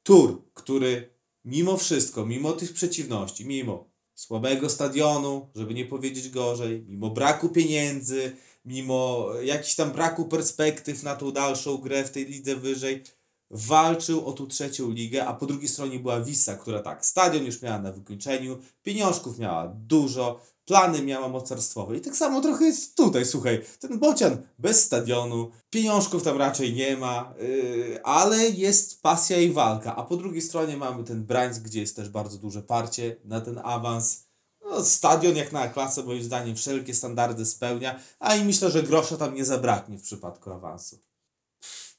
Tur, 0.04 0.42
który 0.54 1.10
mimo 1.46 1.78
wszystko, 1.78 2.26
mimo 2.26 2.52
tych 2.52 2.74
przeciwności, 2.74 3.46
mimo 3.46 3.94
słabego 4.16 4.70
stadionu, 4.70 5.50
żeby 5.56 5.74
nie 5.74 5.86
powiedzieć 5.86 6.30
gorzej, 6.30 6.86
mimo 6.88 7.10
braku 7.10 7.50
pieniędzy, 7.50 8.36
mimo 8.66 9.28
jakichś 9.44 9.76
tam 9.76 9.92
braku 9.92 10.26
perspektyw 10.26 11.04
na 11.04 11.16
tą 11.16 11.32
dalszą 11.32 11.78
grę 11.78 12.04
w 12.04 12.12
tej 12.12 12.26
lidze 12.26 12.56
wyżej, 12.56 13.04
walczył 13.52 14.26
o 14.26 14.34
tą 14.34 14.48
trzecią 14.48 14.92
ligę, 14.92 15.26
a 15.26 15.34
po 15.34 15.46
drugiej 15.46 15.68
stronie 15.68 16.00
była 16.00 16.22
Wisa, 16.22 16.56
która 16.56 16.80
tak, 16.80 17.06
stadion 17.06 17.46
już 17.46 17.62
miała 17.62 17.80
na 17.80 17.92
wykończeniu, 17.92 18.58
pieniążków 18.84 19.40
miała 19.40 19.68
dużo, 19.68 20.40
plany 20.66 21.02
miała 21.02 21.30
mocarstwowe. 21.30 21.98
I 21.98 22.02
tak 22.02 22.16
samo 22.16 22.42
trochę 22.42 22.66
jest 22.66 22.98
tutaj, 22.98 23.26
słuchaj, 23.26 23.62
ten 23.80 24.00
Bocian 24.00 24.38
bez 24.60 24.84
stadionu, 24.84 25.52
pieniążków 25.70 26.24
tam 26.24 26.38
raczej 26.38 26.74
nie 26.74 26.98
ma, 26.98 27.34
yy, 27.40 28.04
ale 28.04 28.50
jest 28.50 29.02
pasja 29.02 29.38
i 29.38 29.52
walka, 29.52 29.96
a 29.96 30.04
po 30.04 30.18
drugiej 30.18 30.42
stronie 30.42 30.78
mamy 30.78 31.04
ten 31.04 31.26
Brańsk, 31.26 31.62
gdzie 31.62 31.82
jest 31.82 31.96
też 31.96 32.10
bardzo 32.10 32.38
duże 32.38 32.62
parcie 32.62 33.16
na 33.26 33.42
ten 33.42 33.60
awans, 33.64 34.26
no, 34.74 34.86
stadion 34.86 35.36
jak 35.36 35.52
na 35.52 35.68
klasę 35.68 36.04
moim 36.04 36.24
zdaniem 36.24 36.56
wszelkie 36.56 36.94
standardy 36.94 37.46
spełnia, 37.46 38.00
a 38.20 38.36
i 38.36 38.46
myślę, 38.46 38.72
że 38.72 38.84
grosza 38.84 39.18
tam 39.18 39.36
nie 39.36 39.46
zabraknie 39.46 39.98
w 39.98 40.02
przypadku 40.02 40.52
awansu. 40.52 41.00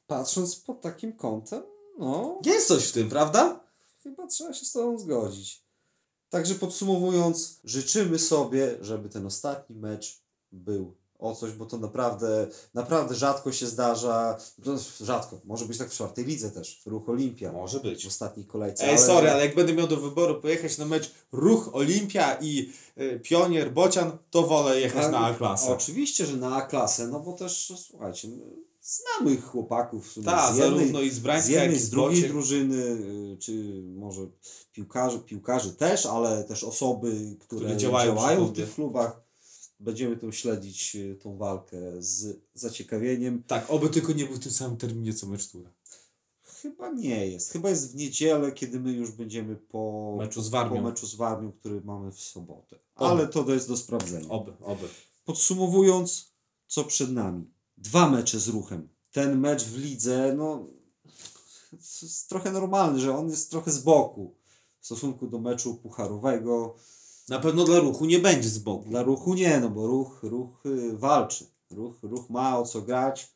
Patrząc 0.06 0.56
pod 0.56 0.80
takim 0.80 1.12
kątem, 1.12 1.62
no, 1.98 2.40
Jest 2.44 2.68
coś 2.68 2.88
w 2.88 2.92
tym, 2.92 3.08
prawda? 3.08 3.60
chyba 4.02 4.26
trzeba 4.26 4.54
się 4.54 4.64
z 4.64 4.72
Tobą 4.72 4.98
zgodzić. 4.98 5.64
Także 6.30 6.54
podsumowując, 6.54 7.60
życzymy 7.64 8.18
sobie, 8.18 8.78
żeby 8.80 9.08
ten 9.08 9.26
ostatni 9.26 9.76
mecz 9.76 10.22
był 10.52 10.96
o 11.18 11.34
coś, 11.34 11.52
bo 11.52 11.66
to 11.66 11.78
naprawdę, 11.78 12.46
naprawdę 12.74 13.14
rzadko 13.14 13.52
się 13.52 13.66
zdarza. 13.66 14.36
No, 14.66 14.74
rzadko, 15.00 15.40
może 15.44 15.64
być 15.64 15.78
tak 15.78 15.90
w 15.90 15.94
czwartej 15.94 16.24
lidze 16.24 16.50
też. 16.50 16.82
Ruch 16.86 17.08
Olimpia 17.08 17.52
Może 17.52 17.78
w 17.78 17.82
być. 17.82 18.06
ostatniej 18.06 18.46
kolejce. 18.46 18.84
Ej, 18.90 18.98
sorry, 18.98 19.30
ale 19.30 19.46
jak 19.46 19.54
będę 19.54 19.72
miał 19.72 19.86
do 19.86 19.96
wyboru 19.96 20.40
pojechać 20.40 20.78
na 20.78 20.84
mecz 20.86 21.12
Ruch 21.32 21.70
Olimpia 21.72 22.38
i 22.40 22.72
y, 23.00 23.20
Pionier 23.22 23.72
Bocian, 23.72 24.18
to 24.30 24.42
wolę 24.42 24.80
jechać 24.80 25.04
A, 25.04 25.08
na 25.08 25.18
A-klasę. 25.18 25.72
Oczywiście, 25.72 26.26
że 26.26 26.36
na 26.36 26.56
A-klasę, 26.56 27.08
no 27.08 27.20
bo 27.20 27.32
też, 27.32 27.72
słuchajcie, 27.88 28.28
my 28.28 28.36
znamy 28.82 29.40
chłopaków 29.40 30.16
w 30.16 30.24
Tak, 30.24 30.54
z 30.54 30.56
jednej, 30.58 30.78
zarówno 30.78 31.00
i 31.00 31.10
z 31.10 31.14
z 31.14 31.18
Brańska, 31.18 31.50
jednej, 31.50 31.66
jak 31.68 31.76
i 31.76 31.80
z 31.80 31.84
z 31.84 31.90
drugiej 31.90 32.16
Bociek. 32.20 32.32
drużyny, 32.32 32.76
y, 33.32 33.36
czy 33.40 33.82
może 33.96 34.20
piłkarzy, 34.72 35.18
piłkarzy 35.18 35.72
też, 35.72 36.06
ale 36.06 36.44
też 36.44 36.64
osoby, 36.64 37.36
które, 37.40 37.60
Które 37.60 37.76
działają 37.76 38.14
działają, 38.14 38.46
w 38.46 38.52
tych 38.52 38.74
klubach. 38.74 39.23
Będziemy 39.84 40.16
tą 40.16 40.32
śledzić 40.32 40.96
y, 40.96 41.18
tą 41.22 41.36
walkę 41.36 41.76
z 41.98 42.40
zaciekawieniem. 42.54 43.42
Tak, 43.46 43.70
oby 43.70 43.88
tylko 43.88 44.12
nie 44.12 44.26
był 44.26 44.36
w 44.36 44.38
tym 44.38 44.52
samym 44.52 44.76
terminie 44.76 45.14
co 45.14 45.26
mecz 45.26 45.48
Tura. 45.48 45.70
Chyba 46.42 46.90
nie 46.92 47.26
jest. 47.26 47.52
Chyba 47.52 47.70
jest 47.70 47.92
w 47.92 47.94
niedzielę, 47.94 48.52
kiedy 48.52 48.80
my 48.80 48.92
już 48.92 49.12
będziemy 49.12 49.56
po 49.56 50.14
Meczu 50.18 50.42
z 50.42 50.50
po 50.50 50.56
Warmią. 50.56 50.82
meczu 50.82 51.06
z 51.06 51.14
Warmią, 51.14 51.52
który 51.52 51.80
mamy 51.80 52.12
w 52.12 52.20
sobotę. 52.20 52.78
Oby. 52.94 53.10
Ale 53.10 53.28
to 53.28 53.54
jest 53.54 53.68
do 53.68 53.76
sprawdzenia. 53.76 54.28
Oby, 54.28 54.52
oby. 54.64 54.88
Podsumowując, 55.24 56.32
co 56.66 56.84
przed 56.84 57.12
nami. 57.12 57.50
Dwa 57.78 58.10
mecze 58.10 58.40
z 58.40 58.48
ruchem. 58.48 58.88
Ten 59.12 59.38
mecz 59.38 59.64
w 59.64 59.78
lidze, 59.78 60.34
no, 60.36 60.66
jest 62.02 62.28
trochę 62.28 62.52
normalny, 62.52 63.00
że 63.00 63.16
on 63.16 63.30
jest 63.30 63.50
trochę 63.50 63.70
z 63.70 63.78
boku 63.78 64.34
w 64.80 64.86
stosunku 64.86 65.26
do 65.26 65.38
meczu 65.38 65.74
pucharowego. 65.74 66.76
Na 67.28 67.38
pewno 67.38 67.64
dla 67.64 67.78
Ruchu 67.78 68.04
nie 68.06 68.18
będzie 68.18 68.48
z 68.48 68.58
boku. 68.58 68.88
Dla 68.88 69.02
ruchu 69.02 69.34
nie, 69.34 69.60
no 69.60 69.70
bo 69.70 69.86
ruch, 69.86 70.20
ruch 70.22 70.66
y, 70.66 70.96
walczy. 70.96 71.46
Ruch, 71.70 71.94
ruch 72.02 72.30
ma 72.30 72.58
o 72.58 72.66
co 72.66 72.82
grać. 72.82 73.32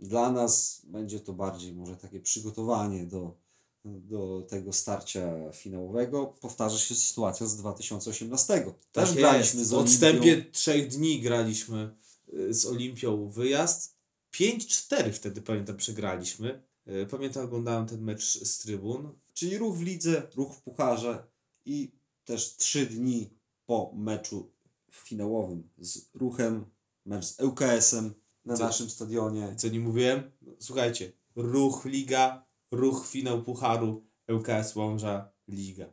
Dla 0.00 0.32
nas 0.32 0.82
będzie 0.84 1.20
to 1.20 1.32
bardziej 1.32 1.72
może 1.74 1.96
takie 1.96 2.20
przygotowanie 2.20 3.06
do, 3.06 3.36
do 3.84 4.46
tego 4.48 4.72
starcia 4.72 5.52
finałowego. 5.52 6.26
Powtarza 6.40 6.78
się 6.78 6.94
sytuacja 6.94 7.46
z 7.46 7.56
2018. 7.56 8.64
Też 8.92 9.08
Tak 9.08 9.18
graliśmy 9.18 9.58
jest. 9.60 9.70
z 9.70 9.72
W 9.72 9.74
Olimpią. 9.74 9.90
odstępie 9.92 10.44
trzech 10.52 10.88
dni 10.88 11.20
graliśmy 11.20 11.94
y, 12.34 12.54
z 12.54 12.66
Olimpią 12.66 13.28
wyjazd. 13.28 13.96
5-4 14.34 15.12
wtedy 15.12 15.42
pamiętam 15.42 15.76
przegraliśmy. 15.76 16.62
Y, 16.88 17.06
Pamiętam 17.10 17.44
oglądałem 17.44 17.86
ten 17.86 18.02
mecz 18.02 18.24
z 18.44 18.58
trybun. 18.58 19.12
Czyli 19.34 19.58
ruch 19.58 19.76
w 19.76 19.82
lidze, 19.82 20.28
ruch 20.36 20.54
w 20.54 20.62
pucharze 20.62 21.26
i 21.64 21.92
też 22.24 22.56
trzy 22.56 22.86
dni 22.86 23.30
po 23.66 23.92
meczu 23.96 24.52
finałowym 24.90 25.68
z 25.78 26.00
ruchem, 26.14 26.66
mecz 27.04 27.24
z 27.24 27.40
ŁKS-em 27.40 28.14
na 28.44 28.56
Co? 28.56 28.64
naszym 28.64 28.90
stadionie. 28.90 29.54
Co 29.56 29.68
nie 29.68 29.80
mówiłem? 29.80 30.30
Słuchajcie, 30.58 31.12
Ruch 31.36 31.84
Liga, 31.84 32.44
Ruch 32.70 33.06
finał 33.06 33.42
Pucharu, 33.42 34.04
ŁKS 34.28 34.76
Łomża 34.76 35.30
Liga. 35.48 35.86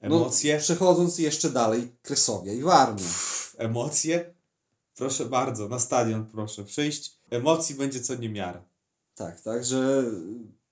Emocje? 0.00 0.54
No, 0.54 0.60
przechodząc 0.60 1.18
jeszcze 1.18 1.50
dalej, 1.50 1.96
Kresowia 2.02 2.52
i 2.52 2.62
Warmia. 2.62 3.04
Emocje? 3.56 4.34
Proszę 4.94 5.26
bardzo, 5.26 5.68
na 5.68 5.78
stadion 5.78 6.26
proszę 6.26 6.64
przyjść. 6.64 7.18
Emocji 7.30 7.74
będzie 7.74 8.00
co 8.00 8.14
niemiara. 8.14 8.64
Tak, 9.14 9.40
także 9.40 10.04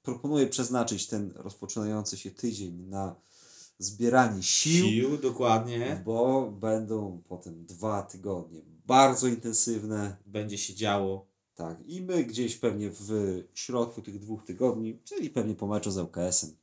proponuję 0.02 0.46
przeznaczyć 0.46 1.06
ten 1.06 1.32
rozpoczynający 1.34 2.16
się 2.16 2.30
tydzień 2.30 2.74
na 2.74 3.16
zbieranie 3.84 4.42
sił, 4.42 4.86
Sił, 4.86 5.18
dokładnie. 5.18 6.02
bo 6.04 6.50
będą 6.50 7.22
potem 7.28 7.66
dwa 7.66 8.02
tygodnie 8.02 8.60
bardzo 8.86 9.26
intensywne. 9.26 10.16
Będzie 10.26 10.58
się 10.58 10.74
działo. 10.74 11.26
Tak, 11.54 11.78
i 11.86 12.00
my 12.02 12.24
gdzieś 12.24 12.56
pewnie 12.56 12.90
w 12.90 13.42
środku 13.54 14.02
tych 14.02 14.18
dwóch 14.18 14.44
tygodni, 14.44 14.98
czyli 15.04 15.30
pewnie 15.30 15.54
po 15.54 15.66
meczu 15.66 15.90
z 15.90 15.98
ŁKS-em, 15.98 16.56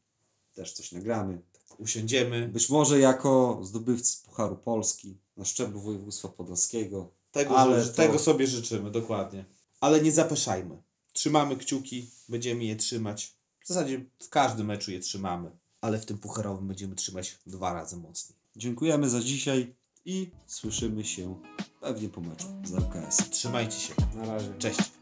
też 0.54 0.74
coś 0.74 0.92
nagramy. 0.92 1.42
Usiądziemy. 1.78 2.48
Być 2.48 2.70
może 2.70 3.00
jako 3.00 3.60
zdobywcy 3.64 4.24
Pucharu 4.26 4.56
Polski 4.56 5.18
na 5.38 5.46
szczeblu 5.46 5.80
województwa 5.82 6.28
podlaskiego. 6.28 7.10
Tego, 7.32 7.58
Ale 7.58 7.86
to- 7.86 7.94
tego 7.94 8.20
sobie 8.20 8.48
życzymy, 8.48 8.92
dokładnie. 8.92 9.46
Ale 9.80 10.02
nie 10.02 10.12
zapeszajmy. 10.12 10.82
Trzymamy 11.14 11.56
kciuki, 11.58 12.10
będziemy 12.30 12.64
je 12.64 12.76
trzymać. 12.76 13.36
W 13.64 13.68
zasadzie 13.68 14.06
w 14.20 14.30
każdym 14.30 14.68
meczu 14.68 14.92
je 14.92 15.00
trzymamy. 15.00 15.52
Ale 15.88 16.00
w 16.00 16.06
tym 16.06 16.17
pucharowym 16.17 16.67
będziemy 16.67 16.95
trzymać 16.95 17.39
dwa 17.45 17.73
razy 17.73 17.97
mocniej. 17.97 18.38
Dziękujemy 18.56 19.10
za 19.10 19.19
dzisiaj 19.19 19.76
i 20.06 20.32
słyszymy 20.47 21.06
się 21.06 21.41
pewnie 21.82 22.10
po 22.10 22.21
meczu 22.21 22.47
z 22.63 22.71
ŁKS. 22.71 23.30
Trzymajcie 23.30 23.80
się. 23.80 23.93
Na 24.15 24.26
razie. 24.26 24.54
Cześć. 24.58 24.97